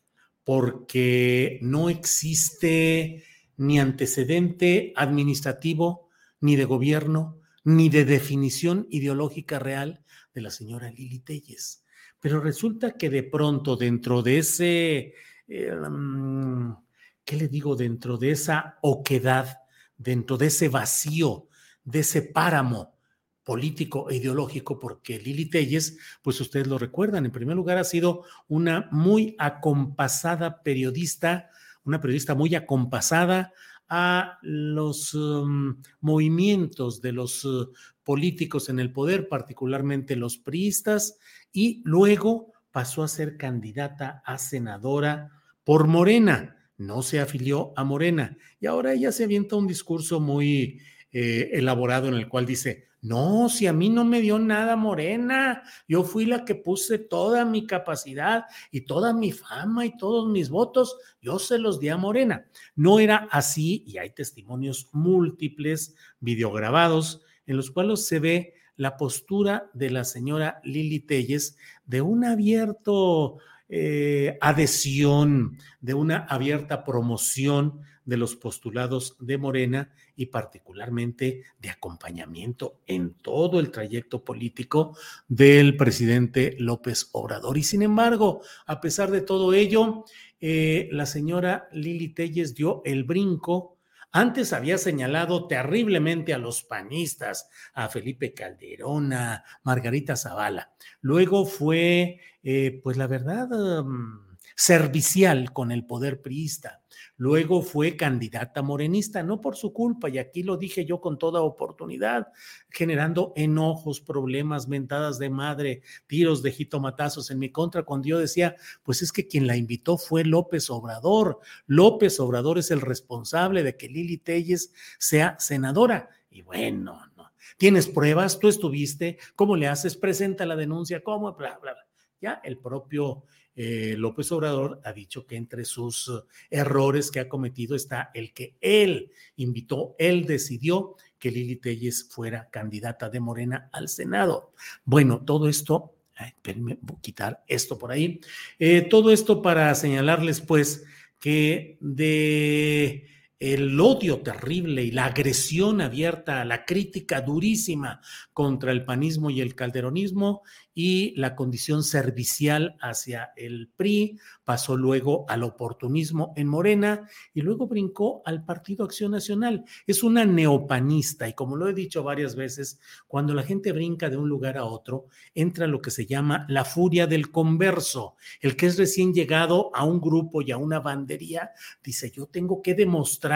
porque 0.43 1.59
no 1.61 1.89
existe 1.89 3.23
ni 3.55 3.79
antecedente 3.79 4.93
administrativo, 4.95 6.09
ni 6.41 6.55
de 6.55 6.65
gobierno, 6.65 7.39
ni 7.63 7.89
de 7.89 8.05
definición 8.05 8.87
ideológica 8.89 9.59
real 9.59 10.03
de 10.33 10.41
la 10.41 10.51
señora 10.51 10.91
Lili 10.91 11.19
Telles. 11.19 11.83
Pero 12.19 12.41
resulta 12.41 12.97
que 12.97 13.09
de 13.09 13.23
pronto 13.23 13.75
dentro 13.75 14.21
de 14.23 14.39
ese, 14.39 15.13
eh, 15.47 15.71
mm, 15.71 16.75
¿qué 17.23 17.35
le 17.35 17.47
digo? 17.47 17.75
Dentro 17.75 18.17
de 18.17 18.31
esa 18.31 18.77
oquedad, 18.81 19.59
dentro 19.97 20.37
de 20.37 20.47
ese 20.47 20.69
vacío, 20.69 21.47
de 21.83 21.99
ese 21.99 22.21
páramo 22.21 22.97
político 23.43 24.09
e 24.09 24.17
ideológico, 24.17 24.77
porque 24.77 25.19
Lili 25.19 25.49
Telles, 25.49 25.97
pues 26.21 26.41
ustedes 26.41 26.67
lo 26.67 26.77
recuerdan, 26.77 27.25
en 27.25 27.31
primer 27.31 27.55
lugar 27.55 27.77
ha 27.77 27.85
sido 27.85 28.25
una 28.49 28.89
muy 28.91 29.35
acompasada 29.39 30.61
periodista, 30.63 31.49
una 31.85 32.01
periodista 32.01 32.35
muy 32.35 32.55
acompasada, 32.55 33.53
a 33.89 34.37
los 34.41 35.13
um, 35.13 35.81
movimientos 36.01 37.01
de 37.01 37.13
los 37.13 37.45
uh, 37.45 37.71
políticos 38.03 38.67
en 38.67 38.79
el 38.79 38.91
poder, 38.91 39.29
particularmente 39.29 40.17
los 40.17 40.37
priistas, 40.37 41.17
y 41.53 41.81
luego 41.85 42.51
pasó 42.71 43.03
a 43.03 43.07
ser 43.07 43.37
candidata 43.37 44.21
a 44.25 44.37
senadora 44.37 45.36
por 45.67 45.85
Morena. 45.85 46.55
No 46.77 47.01
se 47.01 47.19
afilió 47.19 47.73
a 47.75 47.83
Morena. 47.83 48.37
Y 48.61 48.67
ahora 48.67 48.93
ella 48.93 49.11
se 49.11 49.25
avienta 49.25 49.57
un 49.57 49.67
discurso 49.67 50.21
muy 50.21 50.79
eh, 51.11 51.49
elaborado 51.51 52.07
en 52.07 52.13
el 52.13 52.29
cual 52.29 52.45
dice, 52.45 52.87
no, 53.01 53.49
si 53.49 53.67
a 53.67 53.73
mí 53.73 53.89
no 53.89 54.05
me 54.05 54.21
dio 54.21 54.39
nada 54.39 54.77
Morena, 54.77 55.63
yo 55.85 56.05
fui 56.05 56.25
la 56.25 56.45
que 56.45 56.55
puse 56.55 56.99
toda 56.99 57.43
mi 57.43 57.67
capacidad 57.67 58.45
y 58.71 58.81
toda 58.81 59.11
mi 59.11 59.33
fama 59.33 59.85
y 59.85 59.97
todos 59.97 60.29
mis 60.29 60.47
votos, 60.47 60.95
yo 61.21 61.37
se 61.37 61.59
los 61.59 61.81
di 61.81 61.89
a 61.89 61.97
Morena. 61.97 62.45
No 62.77 63.01
era 63.01 63.27
así 63.29 63.83
y 63.85 63.97
hay 63.97 64.11
testimonios 64.11 64.87
múltiples, 64.93 65.95
videograbados, 66.21 67.23
en 67.45 67.57
los 67.57 67.71
cuales 67.71 68.05
se 68.05 68.19
ve 68.19 68.53
la 68.77 68.95
postura 68.95 69.69
de 69.73 69.89
la 69.89 70.05
señora 70.05 70.61
Lili 70.63 71.01
Telles 71.01 71.57
de 71.85 72.01
un 72.01 72.23
abierto 72.23 73.39
eh, 73.69 74.37
adhesión, 74.41 75.57
de 75.81 75.93
una 75.93 76.19
abierta 76.19 76.83
promoción 76.83 77.81
de 78.05 78.17
los 78.17 78.35
postulados 78.37 79.17
de 79.19 79.37
Morena 79.37 79.91
y 80.15 80.27
particularmente 80.27 81.43
de 81.59 81.69
acompañamiento 81.69 82.79
en 82.87 83.15
todo 83.15 83.59
el 83.59 83.69
trayecto 83.69 84.23
político 84.23 84.97
del 85.27 85.75
presidente 85.75 86.55
López 86.57 87.09
Obrador. 87.11 87.57
Y 87.57 87.63
sin 87.63 87.81
embargo, 87.81 88.41
a 88.65 88.79
pesar 88.79 89.11
de 89.11 89.21
todo 89.21 89.53
ello, 89.53 90.05
eh, 90.39 90.87
la 90.91 91.05
señora 91.05 91.67
Lili 91.73 92.09
Telles 92.09 92.55
dio 92.55 92.81
el 92.85 93.03
brinco 93.03 93.76
antes 94.11 94.53
había 94.53 94.77
señalado 94.77 95.47
terriblemente 95.47 96.33
a 96.33 96.37
los 96.37 96.63
panistas, 96.63 97.49
a 97.73 97.89
Felipe 97.89 98.33
Calderón, 98.33 99.13
a 99.13 99.43
Margarita 99.63 100.15
Zavala. 100.15 100.71
Luego 101.01 101.45
fue, 101.45 102.19
eh, 102.43 102.79
pues 102.83 102.97
la 102.97 103.07
verdad, 103.07 103.47
mm, 103.83 104.37
servicial 104.55 105.53
con 105.53 105.71
el 105.71 105.85
poder 105.85 106.21
priista. 106.21 106.81
Luego 107.17 107.63
fue 107.63 107.97
candidata 107.97 108.61
morenista, 108.61 109.23
no 109.23 109.41
por 109.41 109.55
su 109.55 109.73
culpa, 109.73 110.07
y 110.07 110.19
aquí 110.19 110.43
lo 110.43 110.55
dije 110.55 110.85
yo 110.85 111.01
con 111.01 111.17
toda 111.17 111.41
oportunidad, 111.41 112.27
generando 112.69 113.33
enojos, 113.35 114.01
problemas, 114.01 114.67
mentadas 114.67 115.17
de 115.17 115.31
madre, 115.31 115.81
tiros 116.05 116.43
de 116.43 116.51
jitomatazos 116.51 117.31
en 117.31 117.39
mi 117.39 117.51
contra, 117.51 117.83
cuando 117.83 118.07
yo 118.07 118.19
decía, 118.19 118.55
pues 118.83 119.01
es 119.01 119.11
que 119.11 119.27
quien 119.27 119.47
la 119.47 119.57
invitó 119.57 119.97
fue 119.97 120.23
López 120.23 120.69
Obrador. 120.69 121.39
López 121.65 122.19
Obrador 122.19 122.59
es 122.59 122.69
el 122.69 122.81
responsable 122.81 123.63
de 123.63 123.75
que 123.75 123.89
Lili 123.89 124.17
Telles 124.17 124.71
sea 124.99 125.35
senadora. 125.39 126.09
Y 126.29 126.43
bueno, 126.43 127.01
no. 127.15 127.31
¿Tienes 127.57 127.87
pruebas? 127.87 128.37
¿Tú 128.39 128.47
estuviste? 128.47 129.17
¿Cómo 129.35 129.55
le 129.55 129.67
haces? 129.67 129.97
Presenta 129.97 130.45
la 130.45 130.55
denuncia, 130.55 131.01
¿cómo? 131.01 131.33
Bla, 131.33 131.57
bla, 131.59 131.73
bla. 131.73 131.87
Ya 132.21 132.41
el 132.43 132.57
propio 132.57 133.23
eh, 133.55 133.95
López 133.97 134.31
Obrador 134.31 134.81
ha 134.83 134.93
dicho 134.93 135.25
que 135.25 135.35
entre 135.35 135.65
sus 135.65 136.11
errores 136.49 137.09
que 137.09 137.19
ha 137.19 137.27
cometido 137.27 137.75
está 137.75 138.11
el 138.13 138.33
que 138.33 138.55
él 138.61 139.11
invitó, 139.35 139.95
él 139.97 140.25
decidió 140.25 140.95
que 141.17 141.31
Lili 141.31 141.55
Telles 141.55 142.07
fuera 142.09 142.49
candidata 142.49 143.09
de 143.09 143.19
Morena 143.19 143.69
al 143.71 143.89
Senado. 143.89 144.53
Bueno, 144.85 145.23
todo 145.25 145.49
esto, 145.49 145.95
voy 146.43 146.73
a 146.73 147.01
quitar 147.01 147.43
esto 147.47 147.77
por 147.77 147.91
ahí, 147.91 148.21
eh, 148.59 148.81
todo 148.81 149.11
esto 149.11 149.41
para 149.41 149.73
señalarles 149.73 150.41
pues 150.41 150.85
que 151.19 151.77
de 151.81 153.07
el 153.39 153.79
odio 153.79 154.21
terrible 154.21 154.83
y 154.83 154.91
la 154.91 155.05
agresión 155.05 155.79
abierta, 155.81 156.43
la 156.43 156.65
crítica 156.65 157.21
durísima 157.21 158.01
contra 158.33 158.71
el 158.71 158.83
panismo 158.83 159.29
y 159.29 159.41
el 159.41 159.53
calderonismo 159.53 160.41
y 160.73 161.15
la 161.19 161.35
condición 161.35 161.83
servicial 161.83 162.77
hacia 162.81 163.31
el 163.35 163.69
PRI, 163.75 164.19
pasó 164.43 164.77
luego 164.77 165.25
al 165.27 165.43
oportunismo 165.43 166.33
en 166.35 166.47
Morena 166.47 167.09
y 167.33 167.41
luego 167.41 167.67
brincó 167.67 168.21
al 168.25 168.45
Partido 168.45 168.85
Acción 168.85 169.11
Nacional. 169.11 169.65
Es 169.85 170.03
una 170.03 170.23
neopanista 170.25 171.27
y 171.27 171.33
como 171.33 171.55
lo 171.55 171.67
he 171.67 171.73
dicho 171.73 172.03
varias 172.03 172.35
veces, 172.35 172.79
cuando 173.07 173.33
la 173.33 173.43
gente 173.43 173.71
brinca 173.71 174.09
de 174.09 174.17
un 174.17 174.29
lugar 174.29 174.57
a 174.57 174.65
otro, 174.65 175.07
entra 175.33 175.67
lo 175.67 175.81
que 175.81 175.91
se 175.91 176.05
llama 176.05 176.45
la 176.47 176.63
furia 176.63 177.07
del 177.07 177.31
converso. 177.31 178.15
El 178.39 178.55
que 178.55 178.67
es 178.67 178.77
recién 178.77 179.13
llegado 179.13 179.71
a 179.75 179.83
un 179.83 179.99
grupo 179.99 180.41
y 180.41 180.51
a 180.51 180.57
una 180.57 180.79
bandería, 180.79 181.51
dice, 181.83 182.11
yo 182.11 182.27
tengo 182.27 182.61
que 182.61 182.75
demostrar 182.75 183.26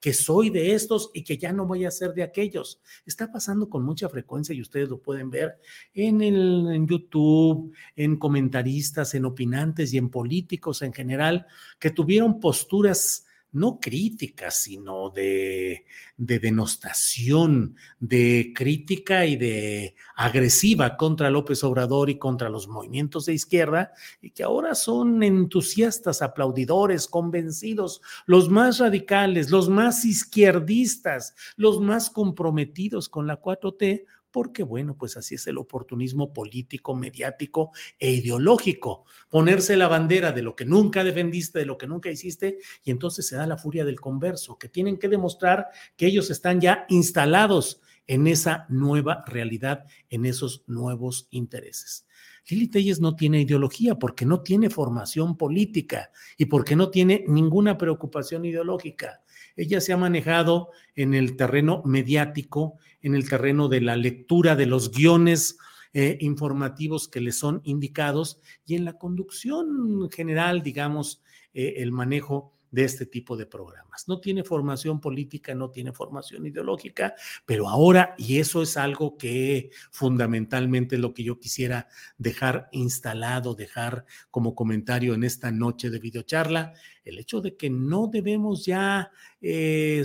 que 0.00 0.12
soy 0.12 0.50
de 0.50 0.74
estos 0.74 1.10
y 1.14 1.22
que 1.22 1.36
ya 1.36 1.52
no 1.52 1.66
voy 1.66 1.84
a 1.84 1.90
ser 1.90 2.14
de 2.14 2.22
aquellos. 2.22 2.80
Está 3.04 3.30
pasando 3.30 3.68
con 3.68 3.84
mucha 3.84 4.08
frecuencia 4.08 4.54
y 4.54 4.62
ustedes 4.62 4.88
lo 4.88 4.98
pueden 4.98 5.30
ver 5.30 5.58
en 5.94 6.22
el 6.22 6.68
en 6.72 6.86
YouTube, 6.86 7.72
en 7.94 8.16
comentaristas, 8.16 9.14
en 9.14 9.24
opinantes 9.24 9.92
y 9.92 9.98
en 9.98 10.08
políticos 10.08 10.82
en 10.82 10.92
general, 10.92 11.46
que 11.78 11.90
tuvieron 11.90 12.40
posturas 12.40 13.25
no 13.56 13.80
críticas, 13.80 14.62
sino 14.62 15.10
de, 15.10 15.86
de, 16.16 16.38
denostación, 16.38 17.76
de 17.98 18.52
crítica 18.54 19.24
y 19.24 19.36
de 19.36 19.96
agresiva 20.14 20.96
contra 20.96 21.30
López 21.30 21.64
Obrador 21.64 22.10
y 22.10 22.18
contra 22.18 22.50
los 22.50 22.68
movimientos 22.68 23.26
de 23.26 23.34
izquierda, 23.34 23.92
y 24.20 24.30
que 24.30 24.42
ahora 24.42 24.74
son 24.74 25.22
entusiastas, 25.22 26.20
aplaudidores, 26.20 27.08
convencidos, 27.08 28.02
los 28.26 28.50
más 28.50 28.78
radicales, 28.78 29.50
los 29.50 29.68
más 29.68 30.04
izquierdistas, 30.04 31.34
los 31.56 31.80
más 31.80 32.10
comprometidos 32.10 33.08
con 33.08 33.26
la 33.26 33.40
4T, 33.40 34.04
porque 34.36 34.62
bueno, 34.64 34.98
pues 34.98 35.16
así 35.16 35.36
es 35.36 35.46
el 35.46 35.56
oportunismo 35.56 36.34
político, 36.34 36.94
mediático 36.94 37.70
e 37.98 38.10
ideológico. 38.10 39.06
Ponerse 39.30 39.78
la 39.78 39.88
bandera 39.88 40.30
de 40.30 40.42
lo 40.42 40.54
que 40.54 40.66
nunca 40.66 41.02
defendiste, 41.02 41.60
de 41.60 41.64
lo 41.64 41.78
que 41.78 41.86
nunca 41.86 42.10
hiciste, 42.10 42.58
y 42.84 42.90
entonces 42.90 43.26
se 43.26 43.36
da 43.36 43.46
la 43.46 43.56
furia 43.56 43.86
del 43.86 43.98
converso, 43.98 44.58
que 44.58 44.68
tienen 44.68 44.98
que 44.98 45.08
demostrar 45.08 45.68
que 45.96 46.04
ellos 46.04 46.28
están 46.28 46.60
ya 46.60 46.84
instalados 46.90 47.80
en 48.06 48.26
esa 48.26 48.66
nueva 48.68 49.24
realidad, 49.26 49.86
en 50.10 50.26
esos 50.26 50.64
nuevos 50.66 51.28
intereses. 51.30 52.06
Lili 52.50 52.68
Telles 52.68 53.00
no 53.00 53.16
tiene 53.16 53.40
ideología 53.40 53.94
porque 53.94 54.26
no 54.26 54.42
tiene 54.42 54.68
formación 54.68 55.38
política 55.38 56.10
y 56.36 56.44
porque 56.44 56.76
no 56.76 56.90
tiene 56.90 57.24
ninguna 57.26 57.78
preocupación 57.78 58.44
ideológica. 58.44 59.22
Ella 59.56 59.80
se 59.80 59.92
ha 59.92 59.96
manejado 59.96 60.70
en 60.94 61.14
el 61.14 61.36
terreno 61.36 61.82
mediático, 61.84 62.78
en 63.02 63.14
el 63.14 63.28
terreno 63.28 63.68
de 63.68 63.80
la 63.80 63.96
lectura 63.96 64.54
de 64.54 64.66
los 64.66 64.90
guiones 64.90 65.56
eh, 65.92 66.18
informativos 66.20 67.08
que 67.08 67.20
le 67.20 67.32
son 67.32 67.62
indicados 67.64 68.40
y 68.66 68.74
en 68.74 68.84
la 68.84 68.98
conducción 68.98 70.10
general, 70.10 70.62
digamos, 70.62 71.22
eh, 71.54 71.74
el 71.78 71.90
manejo 71.90 72.55
de 72.70 72.84
este 72.84 73.06
tipo 73.06 73.36
de 73.36 73.46
programas. 73.46 74.08
No 74.08 74.20
tiene 74.20 74.44
formación 74.44 75.00
política, 75.00 75.54
no 75.54 75.70
tiene 75.70 75.92
formación 75.92 76.46
ideológica, 76.46 77.14
pero 77.44 77.68
ahora, 77.68 78.14
y 78.18 78.38
eso 78.38 78.62
es 78.62 78.76
algo 78.76 79.16
que 79.16 79.70
fundamentalmente 79.90 80.96
es 80.96 81.00
lo 81.00 81.14
que 81.14 81.24
yo 81.24 81.38
quisiera 81.38 81.88
dejar 82.18 82.68
instalado, 82.72 83.54
dejar 83.54 84.04
como 84.30 84.54
comentario 84.54 85.14
en 85.14 85.24
esta 85.24 85.50
noche 85.50 85.90
de 85.90 85.98
videocharla, 85.98 86.74
el 87.04 87.18
hecho 87.18 87.40
de 87.40 87.56
que 87.56 87.70
no 87.70 88.08
debemos 88.08 88.64
ya... 88.64 89.10
Eh, 89.40 90.04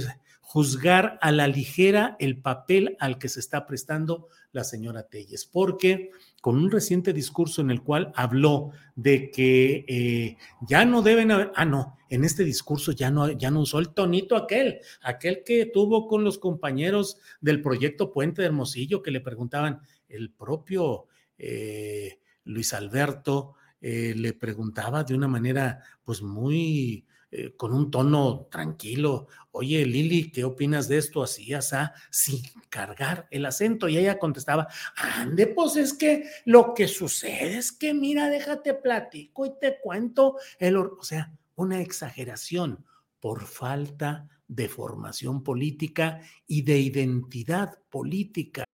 juzgar 0.51 1.17
a 1.21 1.31
la 1.31 1.47
ligera 1.47 2.17
el 2.19 2.41
papel 2.41 2.97
al 2.99 3.17
que 3.17 3.29
se 3.29 3.39
está 3.39 3.65
prestando 3.65 4.27
la 4.51 4.65
señora 4.65 5.03
Telles, 5.03 5.45
porque 5.45 6.11
con 6.41 6.57
un 6.57 6.71
reciente 6.71 7.13
discurso 7.13 7.61
en 7.61 7.69
el 7.69 7.83
cual 7.83 8.11
habló 8.15 8.71
de 8.95 9.29
que 9.29 9.85
eh, 9.87 10.37
ya 10.67 10.83
no 10.85 11.03
deben 11.03 11.31
haber, 11.31 11.51
ah, 11.55 11.65
no, 11.65 11.97
en 12.09 12.23
este 12.23 12.43
discurso 12.43 12.91
ya 12.91 13.11
no, 13.11 13.31
ya 13.31 13.51
no 13.51 13.61
usó 13.61 13.79
el 13.79 13.89
tonito 13.89 14.35
aquel, 14.35 14.79
aquel 15.01 15.43
que 15.45 15.67
tuvo 15.67 16.07
con 16.07 16.23
los 16.23 16.39
compañeros 16.39 17.17
del 17.39 17.61
proyecto 17.61 18.11
Puente 18.11 18.41
de 18.41 18.47
Hermosillo, 18.47 19.03
que 19.03 19.11
le 19.11 19.21
preguntaban, 19.21 19.81
el 20.09 20.31
propio 20.31 21.05
eh, 21.37 22.19
Luis 22.43 22.73
Alberto 22.73 23.53
eh, 23.79 24.13
le 24.15 24.33
preguntaba 24.33 25.03
de 25.03 25.13
una 25.13 25.27
manera 25.27 25.83
pues 26.03 26.21
muy 26.21 27.05
eh, 27.33 27.55
con 27.55 27.73
un 27.73 27.89
tono 27.89 28.47
tranquilo, 28.51 29.27
oye 29.51 29.85
Lili, 29.85 30.31
¿qué 30.31 30.43
opinas 30.43 30.87
de 30.89 30.97
esto? 30.97 31.23
Así, 31.23 31.53
así, 31.53 31.75
sin 32.09 32.41
cargar 32.69 33.27
el 33.31 33.45
acento. 33.45 33.87
Y 33.87 33.97
ella 33.97 34.19
contestaba, 34.19 34.67
ande, 34.95 35.47
pues 35.47 35.77
es 35.77 35.93
que 35.93 36.29
lo 36.45 36.73
que 36.73 36.87
sucede 36.87 37.57
es 37.57 37.71
que, 37.71 37.93
mira, 37.93 38.29
déjate 38.29 38.73
platico 38.73 39.45
y 39.45 39.53
te 39.59 39.79
cuento 39.79 40.35
el, 40.59 40.75
o 40.75 41.03
sea, 41.03 41.33
una 41.55 41.81
exageración 41.81 42.85
por 43.19 43.45
falta 43.45 44.27
de 44.47 44.67
formación 44.67 45.43
política 45.43 46.19
y 46.45 46.63
de 46.63 46.79
identidad 46.79 47.79
política. 47.89 48.65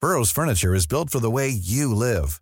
Burroughs 0.00 0.32
Furniture 0.32 0.74
is 0.74 0.86
built 0.86 1.10
for 1.10 1.20
the 1.20 1.30
way 1.30 1.48
you 1.48 1.94
live. 1.94 2.41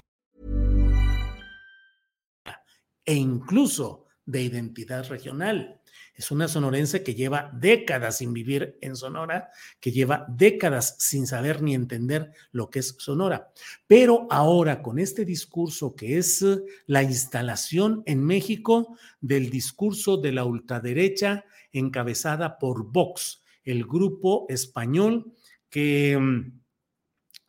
E 3.11 3.15
incluso 3.15 4.05
de 4.25 4.41
identidad 4.41 5.05
regional. 5.09 5.81
Es 6.15 6.31
una 6.31 6.47
sonorense 6.47 7.03
que 7.03 7.13
lleva 7.13 7.51
décadas 7.53 8.19
sin 8.19 8.31
vivir 8.31 8.77
en 8.79 8.95
Sonora, 8.95 9.49
que 9.81 9.91
lleva 9.91 10.25
décadas 10.29 10.95
sin 10.99 11.27
saber 11.27 11.61
ni 11.61 11.75
entender 11.75 12.31
lo 12.53 12.69
que 12.69 12.79
es 12.79 12.95
Sonora. 12.99 13.51
Pero 13.85 14.27
ahora 14.29 14.81
con 14.81 14.97
este 14.97 15.25
discurso 15.25 15.93
que 15.93 16.19
es 16.19 16.45
la 16.85 17.03
instalación 17.03 18.01
en 18.05 18.23
México 18.23 18.95
del 19.19 19.49
discurso 19.49 20.15
de 20.15 20.31
la 20.31 20.45
ultraderecha 20.45 21.43
encabezada 21.73 22.59
por 22.59 22.93
Vox, 22.93 23.43
el 23.65 23.83
grupo 23.83 24.45
español 24.47 25.33
que 25.69 26.17
mm, 26.17 26.60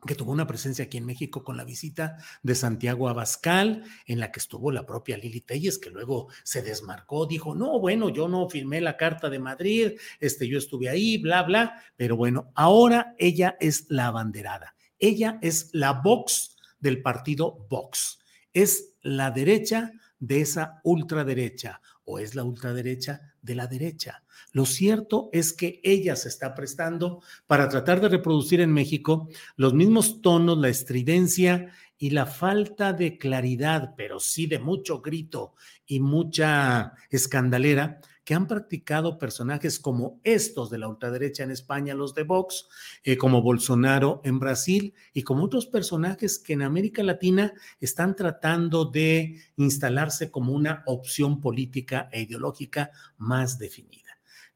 que 0.07 0.15
tuvo 0.15 0.33
una 0.33 0.47
presencia 0.47 0.87
aquí 0.87 0.99
en 0.99 1.07
México 1.07 1.45
con 1.45 1.57
la 1.57 1.65
visita 1.65 2.17
de 2.43 2.55
Santiago 2.55 3.09
Abascal, 3.09 3.85
en 4.07 4.19
la 4.19 4.33
que 4.33 4.41
estuvo 4.41 4.73
la 4.73 4.85
propia 4.85 5.17
Lili 5.17 5.41
Telles, 5.41 5.79
que 5.79 5.91
luego 5.91 6.29
se 6.43 6.63
desmarcó, 6.63 7.27
dijo, 7.27 7.55
no, 7.55 7.79
bueno, 7.79 8.09
yo 8.09 8.29
no 8.29 8.49
firmé 8.49 8.81
la 8.81 8.97
Carta 8.97 9.31
de 9.31 9.39
Madrid, 9.39 9.93
este, 10.19 10.49
yo 10.49 10.59
estuve 10.59 10.89
ahí, 10.89 11.19
bla, 11.19 11.43
bla, 11.45 11.81
pero 11.97 12.17
bueno, 12.17 12.51
ahora 12.55 13.15
ella 13.19 13.57
es 13.61 13.87
la 13.89 14.07
abanderada, 14.07 14.75
ella 14.99 15.39
es 15.41 15.71
la 15.73 15.93
Vox 15.93 16.57
del 16.81 17.01
partido 17.01 17.67
Vox, 17.71 18.19
es 18.53 18.95
la 19.03 19.31
derecha 19.31 19.93
de 20.19 20.41
esa 20.41 20.81
ultraderecha 20.85 21.81
o 22.13 22.19
es 22.19 22.35
la 22.35 22.45
ultraderecha 22.45 23.33
de 23.41 23.55
la 23.55 23.67
derecha. 23.67 24.23
Lo 24.53 24.67
cierto 24.67 25.31
es 25.33 25.53
que 25.53 25.81
ella 25.83 26.15
se 26.15 26.29
está 26.29 26.55
prestando 26.55 27.23
para 27.47 27.69
tratar 27.69 28.01
de 28.01 28.09
reproducir 28.09 28.61
en 28.61 28.73
México 28.73 29.29
los 29.57 29.73
mismos 29.73 30.21
tonos, 30.21 30.59
la 30.59 30.69
estridencia 30.69 31.73
y 31.97 32.11
la 32.11 32.27
falta 32.27 32.93
de 32.93 33.17
claridad, 33.17 33.95
pero 33.97 34.21
sí 34.21 34.47
de 34.47 34.59
mucho 34.59 35.01
grito 35.01 35.55
y 35.87 36.01
mucha 36.01 36.95
escandalera 37.11 38.01
que 38.25 38.35
han 38.35 38.47
practicado 38.47 39.19
personajes 39.19 39.79
como 39.79 40.21
estos 40.23 40.71
de 40.71 40.79
la 40.79 40.89
ultraderecha 40.89 41.43
en 41.43 41.51
España, 41.51 41.95
los 41.95 42.15
de 42.15 42.23
Vox, 42.23 42.69
eh, 43.03 43.17
como 43.17 43.43
Bolsonaro 43.43 44.21
en 44.25 44.39
Brasil 44.39 44.95
y 45.13 45.23
como 45.23 45.45
otros 45.45 45.67
personajes 45.67 46.39
que 46.39 46.53
en 46.53 46.63
América 46.63 47.03
Latina 47.03 47.53
están 47.81 48.15
tratando 48.15 48.85
de 48.85 49.41
instalarse 49.57 50.31
como 50.31 50.53
una 50.53 50.83
opción 50.87 51.41
política 51.41 52.09
e 52.13 52.23
ideológica 52.23 52.91
más 53.19 53.59
definida. 53.59 54.03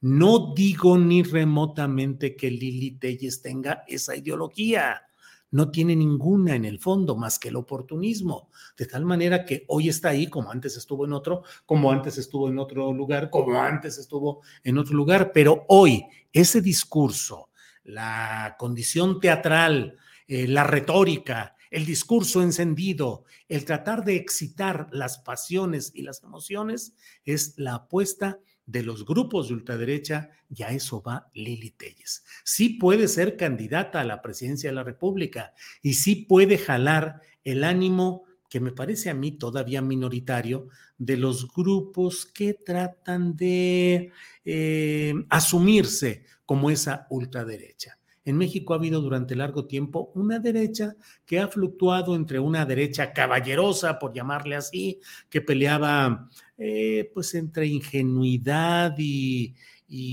No 0.00 0.52
digo 0.54 0.98
ni 0.98 1.22
remotamente 1.22 2.36
que 2.36 2.50
Lili 2.50 2.92
Telles 2.92 3.42
tenga 3.42 3.82
esa 3.88 4.14
ideología 4.14 5.02
no 5.50 5.70
tiene 5.70 5.94
ninguna 5.96 6.54
en 6.54 6.64
el 6.64 6.78
fondo 6.78 7.16
más 7.16 7.38
que 7.38 7.48
el 7.48 7.56
oportunismo, 7.56 8.50
de 8.76 8.86
tal 8.86 9.04
manera 9.04 9.44
que 9.44 9.64
hoy 9.68 9.88
está 9.88 10.10
ahí 10.10 10.26
como 10.26 10.50
antes 10.50 10.76
estuvo 10.76 11.04
en 11.04 11.12
otro, 11.12 11.42
como 11.64 11.90
antes 11.90 12.18
estuvo 12.18 12.48
en 12.48 12.58
otro 12.58 12.92
lugar, 12.92 13.30
como 13.30 13.60
antes 13.60 13.98
estuvo 13.98 14.42
en 14.64 14.78
otro 14.78 14.94
lugar, 14.94 15.32
pero 15.32 15.64
hoy 15.68 16.04
ese 16.32 16.60
discurso, 16.60 17.50
la 17.84 18.56
condición 18.58 19.20
teatral, 19.20 19.96
eh, 20.26 20.48
la 20.48 20.64
retórica, 20.64 21.56
el 21.70 21.86
discurso 21.86 22.42
encendido, 22.42 23.24
el 23.48 23.64
tratar 23.64 24.04
de 24.04 24.16
excitar 24.16 24.88
las 24.92 25.18
pasiones 25.18 25.92
y 25.94 26.02
las 26.02 26.22
emociones 26.22 26.94
es 27.24 27.54
la 27.56 27.74
apuesta 27.76 28.40
de 28.66 28.82
los 28.82 29.06
grupos 29.06 29.48
de 29.48 29.54
ultraderecha, 29.54 30.30
ya 30.48 30.70
eso 30.70 31.00
va 31.00 31.30
Lili 31.34 31.70
Telles. 31.70 32.24
Sí 32.44 32.70
puede 32.70 33.08
ser 33.08 33.36
candidata 33.36 34.00
a 34.00 34.04
la 34.04 34.20
presidencia 34.20 34.70
de 34.70 34.74
la 34.76 34.84
República 34.84 35.54
y 35.82 35.94
sí 35.94 36.16
puede 36.28 36.58
jalar 36.58 37.22
el 37.44 37.64
ánimo 37.64 38.24
que 38.48 38.60
me 38.60 38.72
parece 38.72 39.10
a 39.10 39.14
mí 39.14 39.32
todavía 39.32 39.82
minoritario 39.82 40.68
de 40.98 41.16
los 41.16 41.52
grupos 41.52 42.26
que 42.26 42.54
tratan 42.54 43.36
de 43.36 44.12
eh, 44.44 45.14
asumirse 45.28 46.24
como 46.44 46.70
esa 46.70 47.06
ultraderecha. 47.10 47.98
En 48.26 48.36
México 48.36 48.74
ha 48.74 48.76
habido 48.76 49.00
durante 49.00 49.36
largo 49.36 49.66
tiempo 49.66 50.10
una 50.14 50.40
derecha 50.40 50.96
que 51.24 51.38
ha 51.38 51.46
fluctuado 51.46 52.16
entre 52.16 52.40
una 52.40 52.66
derecha 52.66 53.12
caballerosa, 53.12 54.00
por 54.00 54.12
llamarle 54.12 54.56
así, 54.56 55.00
que 55.30 55.40
peleaba 55.40 56.28
eh, 56.58 57.08
pues 57.14 57.34
entre 57.36 57.66
ingenuidad 57.68 58.96
y, 58.98 59.54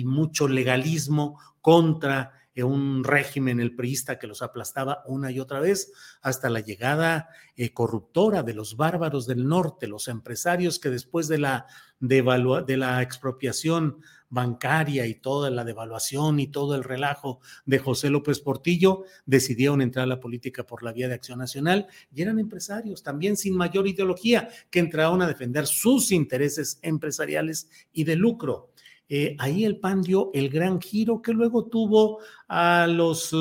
mucho 0.05 0.47
legalismo 0.47 1.39
contra 1.59 2.33
eh, 2.53 2.63
un 2.63 3.03
régimen, 3.03 3.59
el 3.59 3.75
priista, 3.75 4.19
que 4.19 4.27
los 4.27 4.43
aplastaba 4.43 5.01
una 5.07 5.31
y 5.31 5.39
otra 5.39 5.59
vez, 5.59 5.91
hasta 6.21 6.51
la 6.51 6.59
llegada 6.59 7.29
eh, 7.55 7.73
corruptora 7.73 8.43
de 8.43 8.53
los 8.53 8.77
bárbaros 8.77 9.25
del 9.25 9.47
norte, 9.47 9.87
los 9.87 10.07
empresarios 10.07 10.77
que 10.77 10.91
después 10.91 11.27
de 11.27 11.39
la, 11.39 11.65
de 11.99 12.77
la 12.77 13.01
expropiación 13.01 14.03
bancaria 14.33 15.05
y 15.05 15.13
toda 15.13 15.51
la 15.51 15.63
devaluación 15.63 16.39
y 16.39 16.47
todo 16.47 16.73
el 16.73 16.83
relajo 16.83 17.39
de 17.65 17.77
José 17.77 18.09
López 18.09 18.39
Portillo, 18.39 19.03
decidieron 19.25 19.81
entrar 19.81 20.03
a 20.03 20.07
la 20.07 20.19
política 20.19 20.65
por 20.65 20.81
la 20.81 20.91
vía 20.91 21.07
de 21.07 21.13
acción 21.13 21.37
nacional 21.37 21.87
y 22.11 22.23
eran 22.23 22.39
empresarios 22.39 23.03
también 23.03 23.37
sin 23.37 23.55
mayor 23.55 23.87
ideología 23.87 24.49
que 24.71 24.79
entraron 24.79 25.21
a 25.21 25.27
defender 25.27 25.67
sus 25.67 26.11
intereses 26.11 26.79
empresariales 26.81 27.69
y 27.93 28.05
de 28.05 28.15
lucro. 28.15 28.71
Eh, 29.07 29.35
ahí 29.37 29.65
el 29.65 29.79
PAN 29.79 30.01
dio 30.01 30.31
el 30.33 30.49
gran 30.49 30.81
giro 30.81 31.21
que 31.21 31.33
luego 31.33 31.65
tuvo 31.65 32.19
a 32.47 32.87
los... 32.87 33.33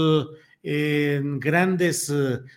Eh, 0.65 1.21
grandes 1.39 2.13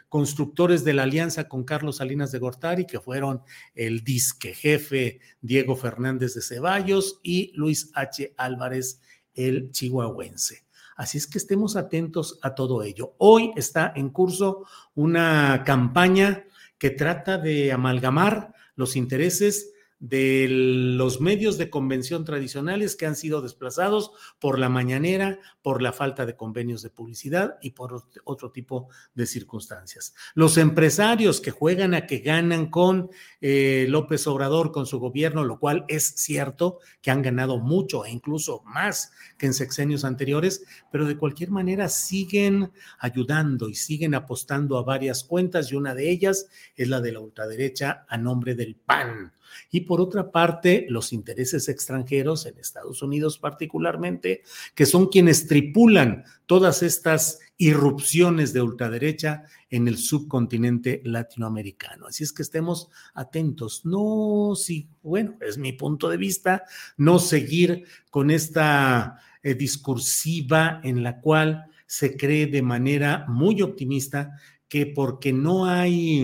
constructores 0.09 0.83
de 0.83 0.93
la 0.93 1.03
alianza 1.03 1.47
con 1.47 1.63
Carlos 1.63 1.97
Salinas 1.97 2.31
de 2.31 2.39
Gortari, 2.39 2.85
que 2.85 2.99
fueron 2.99 3.41
el 3.73 4.03
disque 4.03 4.53
jefe 4.53 5.19
Diego 5.41 5.75
Fernández 5.75 6.35
de 6.35 6.41
Ceballos 6.41 7.19
y 7.23 7.51
Luis 7.55 7.91
H. 7.95 8.33
Álvarez, 8.37 9.01
el 9.33 9.71
chihuahuense. 9.71 10.65
Así 10.95 11.17
es 11.17 11.27
que 11.27 11.37
estemos 11.37 11.75
atentos 11.75 12.39
a 12.41 12.55
todo 12.55 12.83
ello. 12.83 13.15
Hoy 13.17 13.51
está 13.55 13.91
en 13.95 14.09
curso 14.09 14.65
una 14.93 15.63
campaña 15.65 16.45
que 16.77 16.89
trata 16.89 17.37
de 17.37 17.71
amalgamar 17.71 18.53
los 18.75 18.95
intereses 18.95 19.73
de 20.07 20.47
los 20.49 21.19
medios 21.19 21.57
de 21.57 21.71
convención 21.71 22.25
tradicionales 22.25 22.95
que 22.95 23.07
han 23.07 23.15
sido 23.15 23.41
desplazados 23.41 24.11
por 24.39 24.59
la 24.59 24.69
mañanera, 24.69 25.39
por 25.63 25.81
la 25.81 25.93
falta 25.93 26.27
de 26.27 26.35
convenios 26.35 26.83
de 26.83 26.91
publicidad 26.91 27.57
y 27.59 27.71
por 27.71 28.03
otro 28.23 28.51
tipo 28.51 28.89
de 29.15 29.25
circunstancias. 29.25 30.13
Los 30.35 30.57
empresarios 30.57 31.41
que 31.41 31.49
juegan 31.49 31.95
a 31.95 32.05
que 32.05 32.19
ganan 32.19 32.67
con 32.69 33.09
eh, 33.41 33.87
López 33.89 34.27
Obrador, 34.27 34.71
con 34.71 34.85
su 34.85 34.99
gobierno, 34.99 35.43
lo 35.43 35.59
cual 35.59 35.85
es 35.87 36.13
cierto 36.17 36.79
que 37.01 37.09
han 37.09 37.23
ganado 37.23 37.57
mucho 37.57 38.05
e 38.05 38.11
incluso 38.11 38.61
más 38.63 39.11
que 39.39 39.47
en 39.47 39.55
sexenios 39.55 40.05
anteriores, 40.05 40.65
pero 40.91 41.05
de 41.05 41.17
cualquier 41.17 41.49
manera 41.49 41.89
siguen 41.89 42.71
ayudando 42.99 43.69
y 43.69 43.75
siguen 43.75 44.13
apostando 44.13 44.77
a 44.77 44.83
varias 44.83 45.23
cuentas 45.23 45.71
y 45.71 45.75
una 45.75 45.95
de 45.95 46.11
ellas 46.11 46.47
es 46.75 46.87
la 46.89 47.01
de 47.01 47.11
la 47.11 47.21
ultraderecha 47.21 48.05
a 48.07 48.17
nombre 48.19 48.53
del 48.53 48.75
PAN 48.75 49.33
y 49.71 49.81
por 49.81 49.94
otra 50.01 50.31
parte 50.31 50.85
los 50.89 51.13
intereses 51.13 51.69
extranjeros 51.69 52.45
en 52.45 52.57
Estados 52.57 53.01
Unidos 53.01 53.37
particularmente, 53.37 54.43
que 54.73 54.85
son 54.85 55.07
quienes 55.07 55.47
tripulan 55.47 56.23
todas 56.45 56.83
estas 56.83 57.39
irrupciones 57.57 58.53
de 58.53 58.61
ultraderecha 58.61 59.43
en 59.69 59.87
el 59.87 59.97
subcontinente 59.97 61.01
latinoamericano. 61.05 62.07
Así 62.07 62.23
es 62.23 62.33
que 62.33 62.41
estemos 62.41 62.89
atentos. 63.13 63.85
No, 63.85 64.53
sí, 64.55 64.89
bueno, 65.01 65.37
es 65.41 65.57
mi 65.57 65.73
punto 65.73 66.09
de 66.09 66.17
vista, 66.17 66.63
no 66.97 67.19
seguir 67.19 67.85
con 68.09 68.29
esta 68.31 69.19
eh, 69.41 69.53
discursiva 69.53 70.81
en 70.83 71.03
la 71.03 71.21
cual 71.21 71.65
se 71.85 72.17
cree 72.17 72.47
de 72.47 72.61
manera 72.61 73.25
muy 73.27 73.61
optimista 73.61 74.31
que 74.67 74.87
porque 74.87 75.31
no 75.31 75.65
hay 75.65 76.23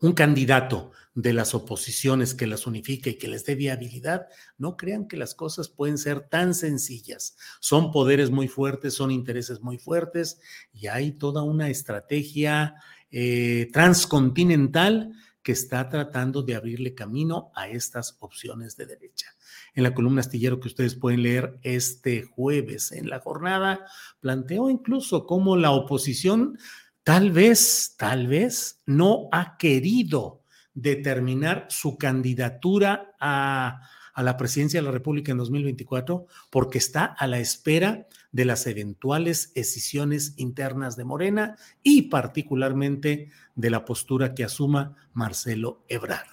un 0.00 0.12
candidato 0.14 0.92
de 1.14 1.32
las 1.32 1.54
oposiciones 1.54 2.34
que 2.34 2.46
las 2.46 2.66
unifique 2.66 3.10
y 3.10 3.18
que 3.18 3.28
les 3.28 3.44
dé 3.44 3.54
viabilidad, 3.54 4.28
no 4.58 4.76
crean 4.76 5.08
que 5.08 5.16
las 5.16 5.34
cosas 5.34 5.68
pueden 5.68 5.98
ser 5.98 6.28
tan 6.28 6.54
sencillas. 6.54 7.36
Son 7.60 7.90
poderes 7.90 8.30
muy 8.30 8.48
fuertes, 8.48 8.94
son 8.94 9.10
intereses 9.10 9.60
muy 9.60 9.78
fuertes 9.78 10.40
y 10.72 10.86
hay 10.86 11.12
toda 11.12 11.42
una 11.42 11.68
estrategia 11.68 12.76
eh, 13.10 13.68
transcontinental 13.72 15.12
que 15.42 15.52
está 15.52 15.88
tratando 15.88 16.42
de 16.42 16.54
abrirle 16.54 16.94
camino 16.94 17.50
a 17.54 17.68
estas 17.68 18.16
opciones 18.20 18.76
de 18.76 18.86
derecha. 18.86 19.34
En 19.74 19.82
la 19.82 19.94
columna 19.94 20.20
astillero 20.20 20.60
que 20.60 20.68
ustedes 20.68 20.94
pueden 20.94 21.22
leer 21.22 21.58
este 21.62 22.22
jueves 22.22 22.92
en 22.92 23.08
la 23.08 23.20
jornada, 23.20 23.86
planteó 24.20 24.68
incluso 24.68 25.26
cómo 25.26 25.56
la 25.56 25.70
oposición 25.70 26.58
tal 27.02 27.32
vez, 27.32 27.94
tal 27.96 28.26
vez 28.26 28.80
no 28.84 29.28
ha 29.32 29.56
querido 29.56 30.39
determinar 30.74 31.66
su 31.68 31.98
candidatura 31.98 33.14
a, 33.20 33.82
la 34.16 34.36
presidencia 34.36 34.80
de 34.80 34.84
la 34.84 34.90
República 34.90 35.32
en 35.32 35.38
2024 35.38 36.26
porque 36.50 36.76
está 36.76 37.04
a 37.06 37.26
la 37.26 37.38
espera 37.38 38.06
de 38.32 38.44
las 38.44 38.66
eventuales 38.66 39.54
decisiones 39.54 40.34
internas 40.36 40.96
de 40.96 41.04
Morena 41.04 41.56
y 41.82 42.02
particularmente 42.02 43.30
de 43.54 43.70
la 43.70 43.86
postura 43.86 44.34
que 44.34 44.44
asuma 44.44 44.94
Marcelo 45.14 45.84
Ebrard. 45.88 46.28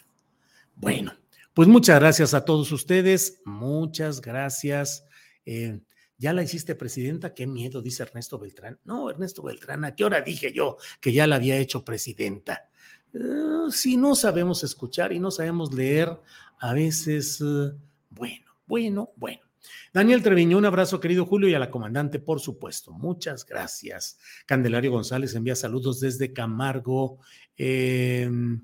Bueno, 0.75 1.13
pues 1.53 1.69
muchas 1.69 1.99
gracias 1.99 2.33
a 2.33 2.43
todos 2.43 2.71
ustedes, 2.73 3.39
muchas 3.45 4.19
gracias. 4.19 5.05
Eh, 5.45 5.79
ya 6.17 6.33
la 6.33 6.43
hiciste 6.43 6.75
presidenta, 6.75 7.33
qué 7.33 7.47
miedo, 7.47 7.81
dice 7.81 8.03
Ernesto 8.03 8.37
Beltrán. 8.37 8.79
No, 8.83 9.09
Ernesto 9.09 9.43
Beltrán, 9.43 9.85
¿a 9.85 9.95
qué 9.95 10.03
hora 10.03 10.21
dije 10.21 10.51
yo 10.51 10.77
que 10.99 11.13
ya 11.13 11.25
la 11.27 11.37
había 11.37 11.57
hecho 11.57 11.85
presidenta? 11.85 12.69
Eh, 13.13 13.71
si 13.71 13.97
no 13.97 14.15
sabemos 14.15 14.63
escuchar 14.63 15.13
y 15.13 15.19
no 15.19 15.31
sabemos 15.31 15.73
leer, 15.73 16.17
a 16.59 16.73
veces, 16.73 17.41
eh, 17.41 17.71
bueno, 18.09 18.45
bueno, 18.65 19.11
bueno. 19.15 19.41
Daniel 19.93 20.21
Treviño, 20.21 20.57
un 20.57 20.65
abrazo 20.65 20.99
querido 20.99 21.25
Julio 21.25 21.49
y 21.49 21.53
a 21.53 21.59
la 21.59 21.71
comandante, 21.71 22.19
por 22.19 22.39
supuesto. 22.39 22.91
Muchas 22.91 23.45
gracias. 23.45 24.19
Candelario 24.45 24.91
González 24.91 25.33
envía 25.35 25.55
saludos 25.55 25.99
desde 25.99 26.33
Camargo. 26.33 27.19
Em, 27.55 28.61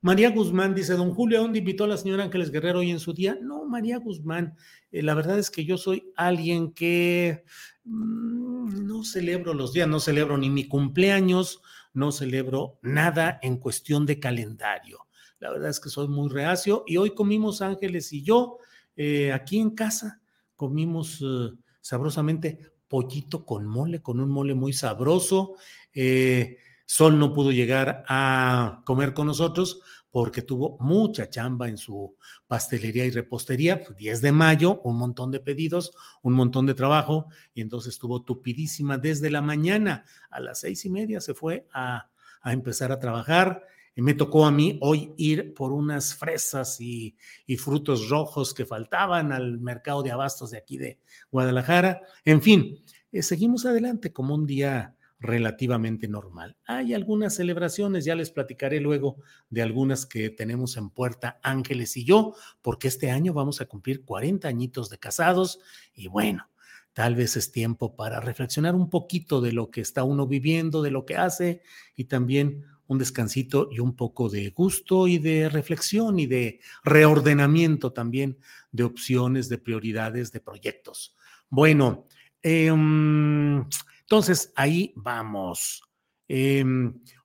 María 0.00 0.30
Guzmán 0.30 0.74
dice, 0.74 0.94
don 0.94 1.14
Julio, 1.14 1.38
¿a 1.38 1.42
dónde 1.42 1.60
invitó 1.60 1.84
a 1.84 1.88
la 1.88 1.96
señora 1.96 2.24
Ángeles 2.24 2.50
Guerrero 2.50 2.80
hoy 2.80 2.90
en 2.90 3.00
su 3.00 3.14
día? 3.14 3.38
No, 3.40 3.64
María 3.64 3.98
Guzmán, 3.98 4.56
eh, 4.92 5.02
la 5.02 5.14
verdad 5.14 5.38
es 5.38 5.50
que 5.50 5.64
yo 5.64 5.78
soy 5.78 6.12
alguien 6.16 6.72
que 6.72 7.44
mm, 7.84 8.86
no 8.86 9.02
celebro 9.04 9.54
los 9.54 9.72
días, 9.72 9.88
no 9.88 10.00
celebro 10.00 10.36
ni 10.36 10.50
mi 10.50 10.68
cumpleaños, 10.68 11.62
no 11.94 12.12
celebro 12.12 12.78
nada 12.82 13.38
en 13.42 13.56
cuestión 13.56 14.04
de 14.04 14.20
calendario. 14.20 15.06
La 15.38 15.50
verdad 15.50 15.70
es 15.70 15.80
que 15.80 15.88
soy 15.88 16.08
muy 16.08 16.28
reacio 16.28 16.84
y 16.86 16.96
hoy 16.96 17.14
comimos 17.14 17.62
Ángeles 17.62 18.12
y 18.12 18.22
yo 18.22 18.58
eh, 18.96 19.32
aquí 19.32 19.58
en 19.58 19.70
casa, 19.70 20.20
comimos 20.56 21.20
eh, 21.22 21.50
sabrosamente 21.80 22.58
pollito 22.88 23.44
con 23.44 23.66
mole, 23.66 24.02
con 24.02 24.20
un 24.20 24.30
mole 24.30 24.54
muy 24.54 24.72
sabroso. 24.72 25.54
Eh, 25.92 26.58
Sol 26.86 27.18
no 27.18 27.32
pudo 27.32 27.50
llegar 27.50 28.04
a 28.08 28.82
comer 28.84 29.14
con 29.14 29.26
nosotros 29.26 29.80
porque 30.14 30.42
tuvo 30.42 30.76
mucha 30.78 31.28
chamba 31.28 31.68
en 31.68 31.76
su 31.76 32.14
pastelería 32.46 33.04
y 33.04 33.10
repostería, 33.10 33.82
10 33.98 34.20
de 34.20 34.30
mayo, 34.30 34.80
un 34.84 34.96
montón 34.96 35.32
de 35.32 35.40
pedidos, 35.40 35.90
un 36.22 36.34
montón 36.34 36.66
de 36.66 36.74
trabajo, 36.74 37.26
y 37.52 37.62
entonces 37.62 37.94
estuvo 37.94 38.22
tupidísima 38.22 38.96
desde 38.96 39.28
la 39.28 39.42
mañana. 39.42 40.04
A 40.30 40.38
las 40.38 40.60
seis 40.60 40.84
y 40.84 40.90
media 40.90 41.20
se 41.20 41.34
fue 41.34 41.66
a, 41.72 42.12
empezar 42.44 42.92
a 42.92 43.00
trabajar. 43.00 43.64
Y 43.96 44.02
me 44.02 44.14
tocó 44.14 44.46
a 44.46 44.52
mí 44.52 44.78
hoy 44.82 45.12
ir 45.16 45.52
por 45.52 45.72
unas 45.72 46.14
fresas 46.14 46.80
y, 46.80 47.16
y, 47.44 47.56
frutos 47.56 48.08
rojos 48.08 48.54
que 48.54 48.66
faltaban 48.66 49.32
al 49.32 49.58
mercado 49.58 50.04
de 50.04 50.12
abastos 50.12 50.52
de 50.52 50.58
aquí 50.58 50.78
de 50.78 51.00
Guadalajara. 51.32 52.02
En 52.24 52.40
fin, 52.40 52.84
eh, 53.10 53.20
seguimos 53.20 53.66
adelante 53.66 54.12
como 54.12 54.36
un 54.36 54.46
día 54.46 54.94
relativamente 55.24 56.06
normal. 56.06 56.56
Hay 56.66 56.92
algunas 56.92 57.34
celebraciones, 57.34 58.04
ya 58.04 58.14
les 58.14 58.30
platicaré 58.30 58.78
luego 58.78 59.16
de 59.48 59.62
algunas 59.62 60.04
que 60.04 60.28
tenemos 60.30 60.76
en 60.76 60.90
puerta 60.90 61.40
Ángeles 61.42 61.96
y 61.96 62.04
yo, 62.04 62.34
porque 62.60 62.88
este 62.88 63.10
año 63.10 63.32
vamos 63.32 63.60
a 63.60 63.64
cumplir 63.64 64.04
40 64.04 64.46
añitos 64.46 64.90
de 64.90 64.98
casados 64.98 65.60
y 65.94 66.08
bueno, 66.08 66.50
tal 66.92 67.16
vez 67.16 67.36
es 67.36 67.52
tiempo 67.52 67.96
para 67.96 68.20
reflexionar 68.20 68.74
un 68.74 68.90
poquito 68.90 69.40
de 69.40 69.52
lo 69.52 69.70
que 69.70 69.80
está 69.80 70.04
uno 70.04 70.26
viviendo, 70.26 70.82
de 70.82 70.90
lo 70.90 71.06
que 71.06 71.16
hace 71.16 71.62
y 71.96 72.04
también 72.04 72.66
un 72.86 72.98
descansito 72.98 73.70
y 73.72 73.80
un 73.80 73.96
poco 73.96 74.28
de 74.28 74.50
gusto 74.50 75.08
y 75.08 75.16
de 75.16 75.48
reflexión 75.48 76.18
y 76.18 76.26
de 76.26 76.60
reordenamiento 76.84 77.94
también 77.94 78.36
de 78.72 78.84
opciones, 78.84 79.48
de 79.48 79.56
prioridades, 79.56 80.32
de 80.32 80.40
proyectos. 80.40 81.16
Bueno, 81.48 82.06
eh, 82.42 82.70
entonces, 84.04 84.52
ahí 84.54 84.92
vamos. 84.96 85.82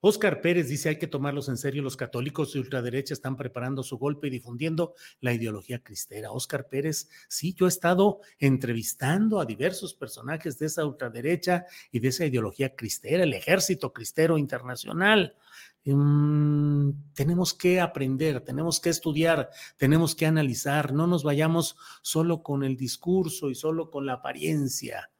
Oscar 0.02 0.34
em, 0.34 0.40
Pérez 0.42 0.68
dice, 0.68 0.90
hay 0.90 0.98
que 0.98 1.06
tomarlos 1.06 1.48
en 1.48 1.56
serio, 1.56 1.82
los 1.82 1.96
católicos 1.96 2.52
de 2.52 2.60
ultraderecha 2.60 3.14
están 3.14 3.34
preparando 3.34 3.82
su 3.82 3.96
golpe 3.96 4.26
y 4.26 4.30
difundiendo 4.30 4.94
la 5.20 5.32
ideología 5.32 5.82
cristera. 5.82 6.32
Oscar 6.32 6.68
Pérez, 6.68 7.08
sí, 7.28 7.54
yo 7.54 7.64
he 7.64 7.70
estado 7.70 8.20
entrevistando 8.38 9.40
a 9.40 9.46
diversos 9.46 9.94
personajes 9.94 10.58
de 10.58 10.66
esa 10.66 10.84
ultraderecha 10.84 11.64
y 11.90 12.00
de 12.00 12.08
esa 12.08 12.26
ideología 12.26 12.74
cristera, 12.74 13.24
el 13.24 13.32
ejército 13.32 13.92
cristero 13.92 14.36
internacional. 14.36 15.34
Em, 15.82 16.92
tenemos 17.14 17.54
que 17.54 17.80
aprender, 17.80 18.42
tenemos 18.42 18.80
que 18.80 18.90
estudiar, 18.90 19.48
tenemos 19.78 20.14
que 20.14 20.26
analizar, 20.26 20.92
no 20.92 21.06
nos 21.06 21.24
vayamos 21.24 21.76
solo 22.02 22.42
con 22.42 22.64
el 22.64 22.76
discurso 22.76 23.48
y 23.48 23.54
solo 23.54 23.90
con 23.90 24.04
la 24.04 24.14
apariencia. 24.14 25.10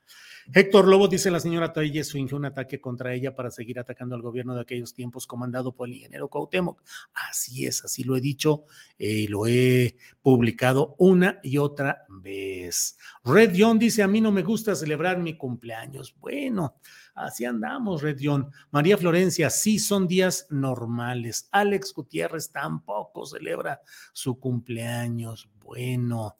Héctor 0.52 0.88
Lobo 0.88 1.06
dice 1.06 1.30
la 1.30 1.38
señora 1.38 1.72
Telles 1.72 2.10
fingió 2.10 2.36
un 2.36 2.44
ataque 2.44 2.80
contra 2.80 3.14
ella 3.14 3.36
para 3.36 3.52
seguir 3.52 3.78
atacando 3.78 4.16
al 4.16 4.22
gobierno 4.22 4.54
de 4.54 4.62
aquellos 4.62 4.92
tiempos 4.92 5.26
comandado 5.26 5.72
por 5.72 5.88
el 5.88 5.94
ingeniero 5.94 6.28
Cuauhtémoc. 6.28 6.82
Así 7.14 7.66
es, 7.66 7.84
así 7.84 8.02
lo 8.02 8.16
he 8.16 8.20
dicho 8.20 8.64
y 8.98 9.26
eh, 9.26 9.28
lo 9.28 9.46
he 9.46 9.96
publicado 10.22 10.96
una 10.98 11.38
y 11.44 11.58
otra 11.58 12.04
vez. 12.08 12.98
Red 13.24 13.54
John 13.56 13.78
dice, 13.78 14.02
a 14.02 14.08
mí 14.08 14.20
no 14.20 14.32
me 14.32 14.42
gusta 14.42 14.74
celebrar 14.74 15.18
mi 15.18 15.36
cumpleaños. 15.36 16.16
Bueno, 16.18 16.76
así 17.14 17.44
andamos, 17.44 18.02
Red 18.02 18.18
John. 18.20 18.50
María 18.72 18.96
Florencia, 18.96 19.50
sí 19.50 19.78
son 19.78 20.08
días 20.08 20.48
normales. 20.50 21.48
Alex 21.52 21.94
Gutiérrez 21.94 22.50
tampoco 22.50 23.24
celebra 23.24 23.80
su 24.12 24.40
cumpleaños. 24.40 25.48
Bueno. 25.60 26.38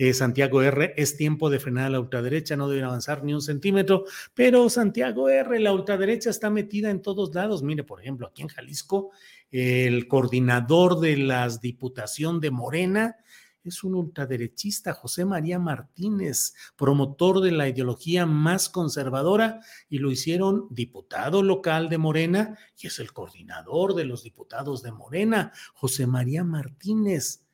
Eh, 0.00 0.14
Santiago 0.14 0.62
R, 0.62 0.94
es 0.96 1.16
tiempo 1.16 1.50
de 1.50 1.58
frenar 1.58 1.86
a 1.86 1.90
la 1.90 2.00
ultraderecha, 2.00 2.56
no 2.56 2.68
deben 2.68 2.84
avanzar 2.84 3.24
ni 3.24 3.34
un 3.34 3.42
centímetro, 3.42 4.04
pero 4.32 4.70
Santiago 4.70 5.28
R, 5.28 5.58
la 5.58 5.72
ultraderecha 5.72 6.30
está 6.30 6.50
metida 6.50 6.90
en 6.90 7.02
todos 7.02 7.34
lados. 7.34 7.64
Mire, 7.64 7.82
por 7.82 8.00
ejemplo, 8.00 8.28
aquí 8.28 8.42
en 8.42 8.48
Jalisco, 8.48 9.10
el 9.50 10.06
coordinador 10.06 11.00
de 11.00 11.16
la 11.16 11.48
Diputación 11.48 12.38
de 12.38 12.52
Morena, 12.52 13.16
es 13.64 13.82
un 13.82 13.96
ultraderechista, 13.96 14.94
José 14.94 15.24
María 15.24 15.58
Martínez, 15.58 16.54
promotor 16.76 17.40
de 17.40 17.50
la 17.50 17.68
ideología 17.68 18.24
más 18.24 18.68
conservadora, 18.68 19.60
y 19.88 19.98
lo 19.98 20.12
hicieron 20.12 20.68
diputado 20.70 21.42
local 21.42 21.88
de 21.88 21.98
Morena 21.98 22.56
y 22.78 22.86
es 22.86 23.00
el 23.00 23.12
coordinador 23.12 23.94
de 23.94 24.04
los 24.04 24.22
diputados 24.22 24.82
de 24.84 24.92
Morena, 24.92 25.52
José 25.74 26.06
María 26.06 26.44
Martínez. 26.44 27.44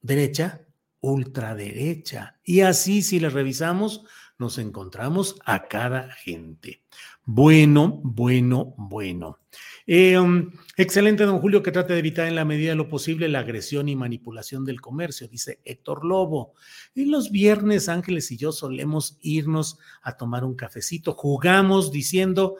Derecha, 0.00 0.66
ultraderecha. 1.02 2.38
Y 2.42 2.60
así, 2.60 3.02
si 3.02 3.20
le 3.20 3.28
revisamos, 3.28 4.04
nos 4.38 4.56
encontramos 4.56 5.36
a 5.44 5.68
cada 5.68 6.10
gente. 6.12 6.82
Bueno, 7.24 8.00
bueno, 8.02 8.74
bueno. 8.78 9.38
Eh, 9.86 10.18
um, 10.18 10.50
excelente, 10.76 11.24
don 11.24 11.40
Julio, 11.40 11.62
que 11.62 11.72
trate 11.72 11.92
de 11.92 11.98
evitar 11.98 12.26
en 12.26 12.36
la 12.36 12.44
medida 12.44 12.70
de 12.70 12.76
lo 12.76 12.88
posible 12.88 13.28
la 13.28 13.40
agresión 13.40 13.88
y 13.88 13.96
manipulación 13.96 14.64
del 14.64 14.80
comercio, 14.80 15.28
dice 15.28 15.60
Héctor 15.64 16.04
Lobo. 16.04 16.54
Y 16.94 17.04
los 17.04 17.30
viernes, 17.30 17.88
Ángeles 17.88 18.30
y 18.30 18.36
yo 18.36 18.52
solemos 18.52 19.18
irnos 19.20 19.78
a 20.02 20.16
tomar 20.16 20.44
un 20.44 20.54
cafecito. 20.54 21.14
Jugamos 21.14 21.92
diciendo, 21.92 22.56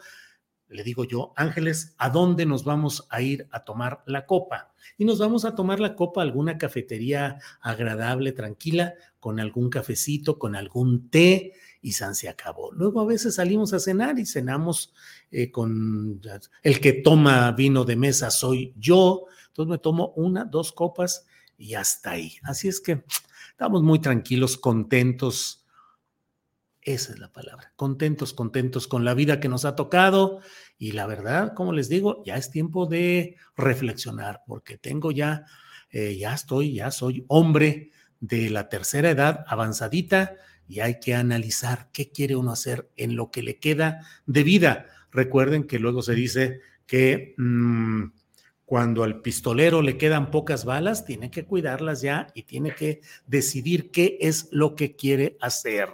le 0.73 0.83
digo 0.83 1.03
yo, 1.03 1.33
Ángeles, 1.35 1.95
¿a 1.97 2.09
dónde 2.09 2.45
nos 2.45 2.63
vamos 2.63 3.07
a 3.09 3.21
ir 3.21 3.47
a 3.51 3.63
tomar 3.63 4.03
la 4.05 4.25
copa? 4.25 4.73
Y 4.97 5.05
nos 5.05 5.19
vamos 5.19 5.45
a 5.45 5.55
tomar 5.55 5.79
la 5.79 5.95
copa 5.95 6.21
a 6.21 6.23
alguna 6.23 6.57
cafetería 6.57 7.39
agradable, 7.61 8.31
tranquila, 8.31 8.93
con 9.19 9.39
algún 9.39 9.69
cafecito, 9.69 10.37
con 10.37 10.55
algún 10.55 11.09
té 11.09 11.53
y 11.81 11.93
San 11.93 12.15
se 12.15 12.29
acabó. 12.29 12.71
Luego 12.71 13.01
a 13.01 13.05
veces 13.05 13.35
salimos 13.35 13.73
a 13.73 13.79
cenar 13.79 14.17
y 14.17 14.25
cenamos 14.25 14.93
eh, 15.31 15.51
con 15.51 16.21
el 16.63 16.79
que 16.79 16.93
toma 16.93 17.51
vino 17.51 17.83
de 17.83 17.95
mesa 17.95 18.31
soy 18.31 18.73
yo, 18.77 19.25
entonces 19.47 19.69
me 19.69 19.77
tomo 19.77 20.13
una, 20.15 20.45
dos 20.45 20.71
copas 20.71 21.25
y 21.57 21.75
hasta 21.75 22.11
ahí. 22.11 22.37
Así 22.43 22.67
es 22.67 22.79
que 22.79 23.03
estamos 23.49 23.83
muy 23.83 23.99
tranquilos, 23.99 24.57
contentos. 24.57 25.62
Esa 26.85 27.13
es 27.13 27.19
la 27.19 27.31
palabra, 27.31 27.71
contentos, 27.77 28.33
contentos 28.33 28.87
con 28.87 29.05
la 29.05 29.13
vida 29.13 29.39
que 29.39 29.47
nos 29.47 29.63
ha 29.63 29.75
tocado 29.75 30.41
y 30.77 30.91
la 30.91 31.07
verdad, 31.07 31.53
como 31.53 31.71
les 31.71 31.87
digo, 31.87 32.21
ya 32.25 32.35
es 32.35 32.51
tiempo 32.51 32.85
de 32.87 33.37
reflexionar 33.55 34.41
porque 34.45 34.77
tengo 34.77 35.11
ya, 35.11 35.45
eh, 35.91 36.17
ya 36.17 36.33
estoy, 36.33 36.75
ya 36.75 36.91
soy 36.91 37.23
hombre 37.29 37.91
de 38.19 38.49
la 38.49 38.67
tercera 38.67 39.11
edad 39.11 39.45
avanzadita 39.47 40.35
y 40.67 40.81
hay 40.81 40.99
que 40.99 41.15
analizar 41.15 41.89
qué 41.93 42.11
quiere 42.11 42.35
uno 42.35 42.51
hacer 42.51 42.89
en 42.97 43.15
lo 43.15 43.31
que 43.31 43.43
le 43.43 43.59
queda 43.59 44.05
de 44.25 44.43
vida. 44.43 44.87
Recuerden 45.11 45.65
que 45.65 45.79
luego 45.79 46.01
se 46.01 46.15
dice 46.15 46.59
que 46.85 47.33
mm, 47.37 48.05
cuando 48.65 49.03
al 49.03 49.21
pistolero 49.21 49.81
le 49.81 49.97
quedan 49.97 50.31
pocas 50.31 50.65
balas, 50.65 51.05
tiene 51.05 51.31
que 51.31 51.45
cuidarlas 51.45 52.01
ya 52.01 52.27
y 52.33 52.43
tiene 52.43 52.75
que 52.75 53.01
decidir 53.25 53.91
qué 53.91 54.17
es 54.19 54.49
lo 54.51 54.75
que 54.75 54.95
quiere 54.95 55.37
hacer. 55.39 55.89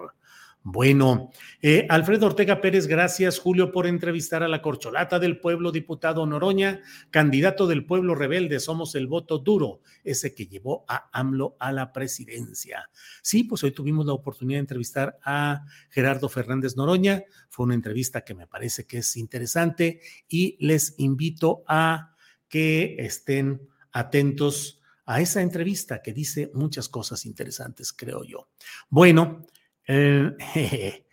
Bueno, 0.62 1.32
eh, 1.62 1.88
Alfredo 1.90 2.26
Ortega 2.26 2.60
Pérez, 2.60 2.86
gracias 2.86 3.40
Julio 3.40 3.72
por 3.72 3.88
entrevistar 3.88 4.44
a 4.44 4.50
la 4.50 4.62
corcholata 4.62 5.18
del 5.18 5.40
pueblo, 5.40 5.72
diputado 5.72 6.26
Noroña, 6.26 6.82
candidato 7.12 7.66
del 7.66 7.86
pueblo 7.86 8.14
rebelde, 8.14 8.60
somos 8.60 8.94
el 8.96 9.08
voto 9.08 9.38
duro, 9.40 9.80
ese 10.04 10.36
que 10.36 10.48
llevó 10.48 10.84
a 10.90 11.10
AMLO 11.18 11.56
a 11.60 11.72
la 11.72 11.94
presidencia. 11.94 12.90
Sí, 13.22 13.46
pues 13.46 13.64
hoy 13.64 13.72
tuvimos 13.72 14.06
la 14.06 14.14
oportunidad 14.14 14.58
de 14.58 14.62
entrevistar 14.62 15.18
a 15.24 15.64
Gerardo 15.90 16.28
Fernández 16.28 16.76
Noroña, 16.76 17.24
fue 17.50 17.66
una 17.66 17.76
entrevista 17.76 18.26
que 18.26 18.36
me 18.36 18.46
parece 18.46 18.86
que 18.86 18.98
es 18.98 19.16
interesante 19.16 20.02
y 20.28 20.58
les 20.60 20.94
invito 20.98 21.64
a 21.68 22.16
que 22.50 22.98
estén 23.00 23.62
atentos 23.94 24.82
a 25.06 25.22
esa 25.22 25.42
entrevista 25.42 26.02
que 26.02 26.14
dice 26.14 26.52
muchas 26.54 26.90
cosas 26.90 27.26
interesantes, 27.26 27.94
creo 27.94 28.24
yo. 28.26 28.50
Bueno, 28.90 29.46
eh, 29.90 31.04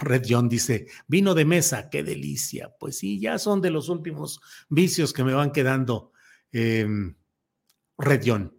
Red 0.00 0.24
John 0.28 0.48
dice, 0.48 0.86
vino 1.06 1.34
de 1.34 1.44
mesa, 1.44 1.88
qué 1.88 2.02
delicia. 2.02 2.74
Pues 2.78 2.98
sí, 2.98 3.20
ya 3.20 3.38
son 3.38 3.60
de 3.60 3.70
los 3.70 3.88
últimos 3.88 4.40
vicios 4.68 5.12
que 5.12 5.24
me 5.24 5.34
van 5.34 5.52
quedando. 5.52 6.12
Em, 6.50 7.14
Red 7.96 8.22
John. 8.26 8.54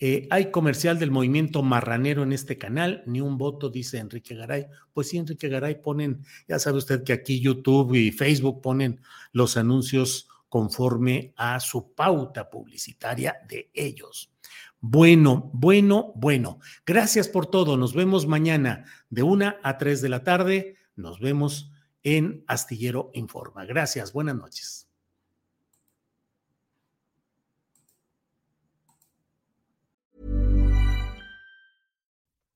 Eh, 0.00 0.28
hay 0.30 0.50
comercial 0.50 0.98
del 0.98 1.10
movimiento 1.10 1.62
marranero 1.62 2.22
en 2.22 2.32
este 2.32 2.56
canal, 2.56 3.02
ni 3.06 3.20
un 3.20 3.36
voto, 3.38 3.68
dice 3.68 3.98
Enrique 3.98 4.34
Garay. 4.34 4.66
Pues 4.92 5.08
sí, 5.08 5.18
Enrique 5.18 5.48
Garay 5.48 5.80
ponen, 5.80 6.24
ya 6.46 6.58
sabe 6.58 6.78
usted 6.78 7.02
que 7.02 7.12
aquí 7.12 7.40
YouTube 7.40 7.94
y 7.94 8.12
Facebook 8.12 8.60
ponen 8.60 9.00
los 9.32 9.56
anuncios 9.56 10.28
conforme 10.48 11.32
a 11.36 11.60
su 11.60 11.94
pauta 11.94 12.48
publicitaria 12.48 13.36
de 13.48 13.70
ellos. 13.74 14.32
Bueno, 14.80 15.50
bueno, 15.52 16.12
bueno. 16.14 16.60
Gracias 16.86 17.28
por 17.28 17.46
todo. 17.46 17.76
Nos 17.76 17.94
vemos 17.94 18.26
mañana 18.26 18.84
de 19.10 19.22
una 19.22 19.58
a 19.62 19.76
tres 19.78 20.00
de 20.00 20.08
la 20.08 20.22
tarde. 20.22 20.76
Nos 20.94 21.18
vemos 21.20 21.72
en 22.02 22.44
Astillero 22.46 23.10
Informa. 23.14 23.64
Gracias. 23.64 24.12
Buenas 24.12 24.36
noches. 24.36 24.84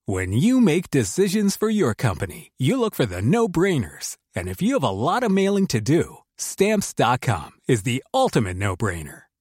When 0.05 0.33
you 0.33 0.61
make 0.61 0.91
decisions 0.91 1.57
for 1.57 1.71
your 1.71 1.95
company, 1.95 2.51
you 2.59 2.77
look 2.79 2.95
for 2.95 3.07
the 3.07 3.23
no-brainers. 3.23 4.17
And 4.35 4.49
if 4.49 4.61
you 4.61 4.75
have 4.75 4.83
a 4.83 4.91
lot 4.91 5.23
of 5.23 5.31
mailing 5.31 5.69
to 5.69 5.81
do, 5.81 6.19
stamps.com 6.37 7.53
is 7.69 7.85
the 7.85 8.03
ultimate 8.13 8.57
no-brainer. 8.57 9.23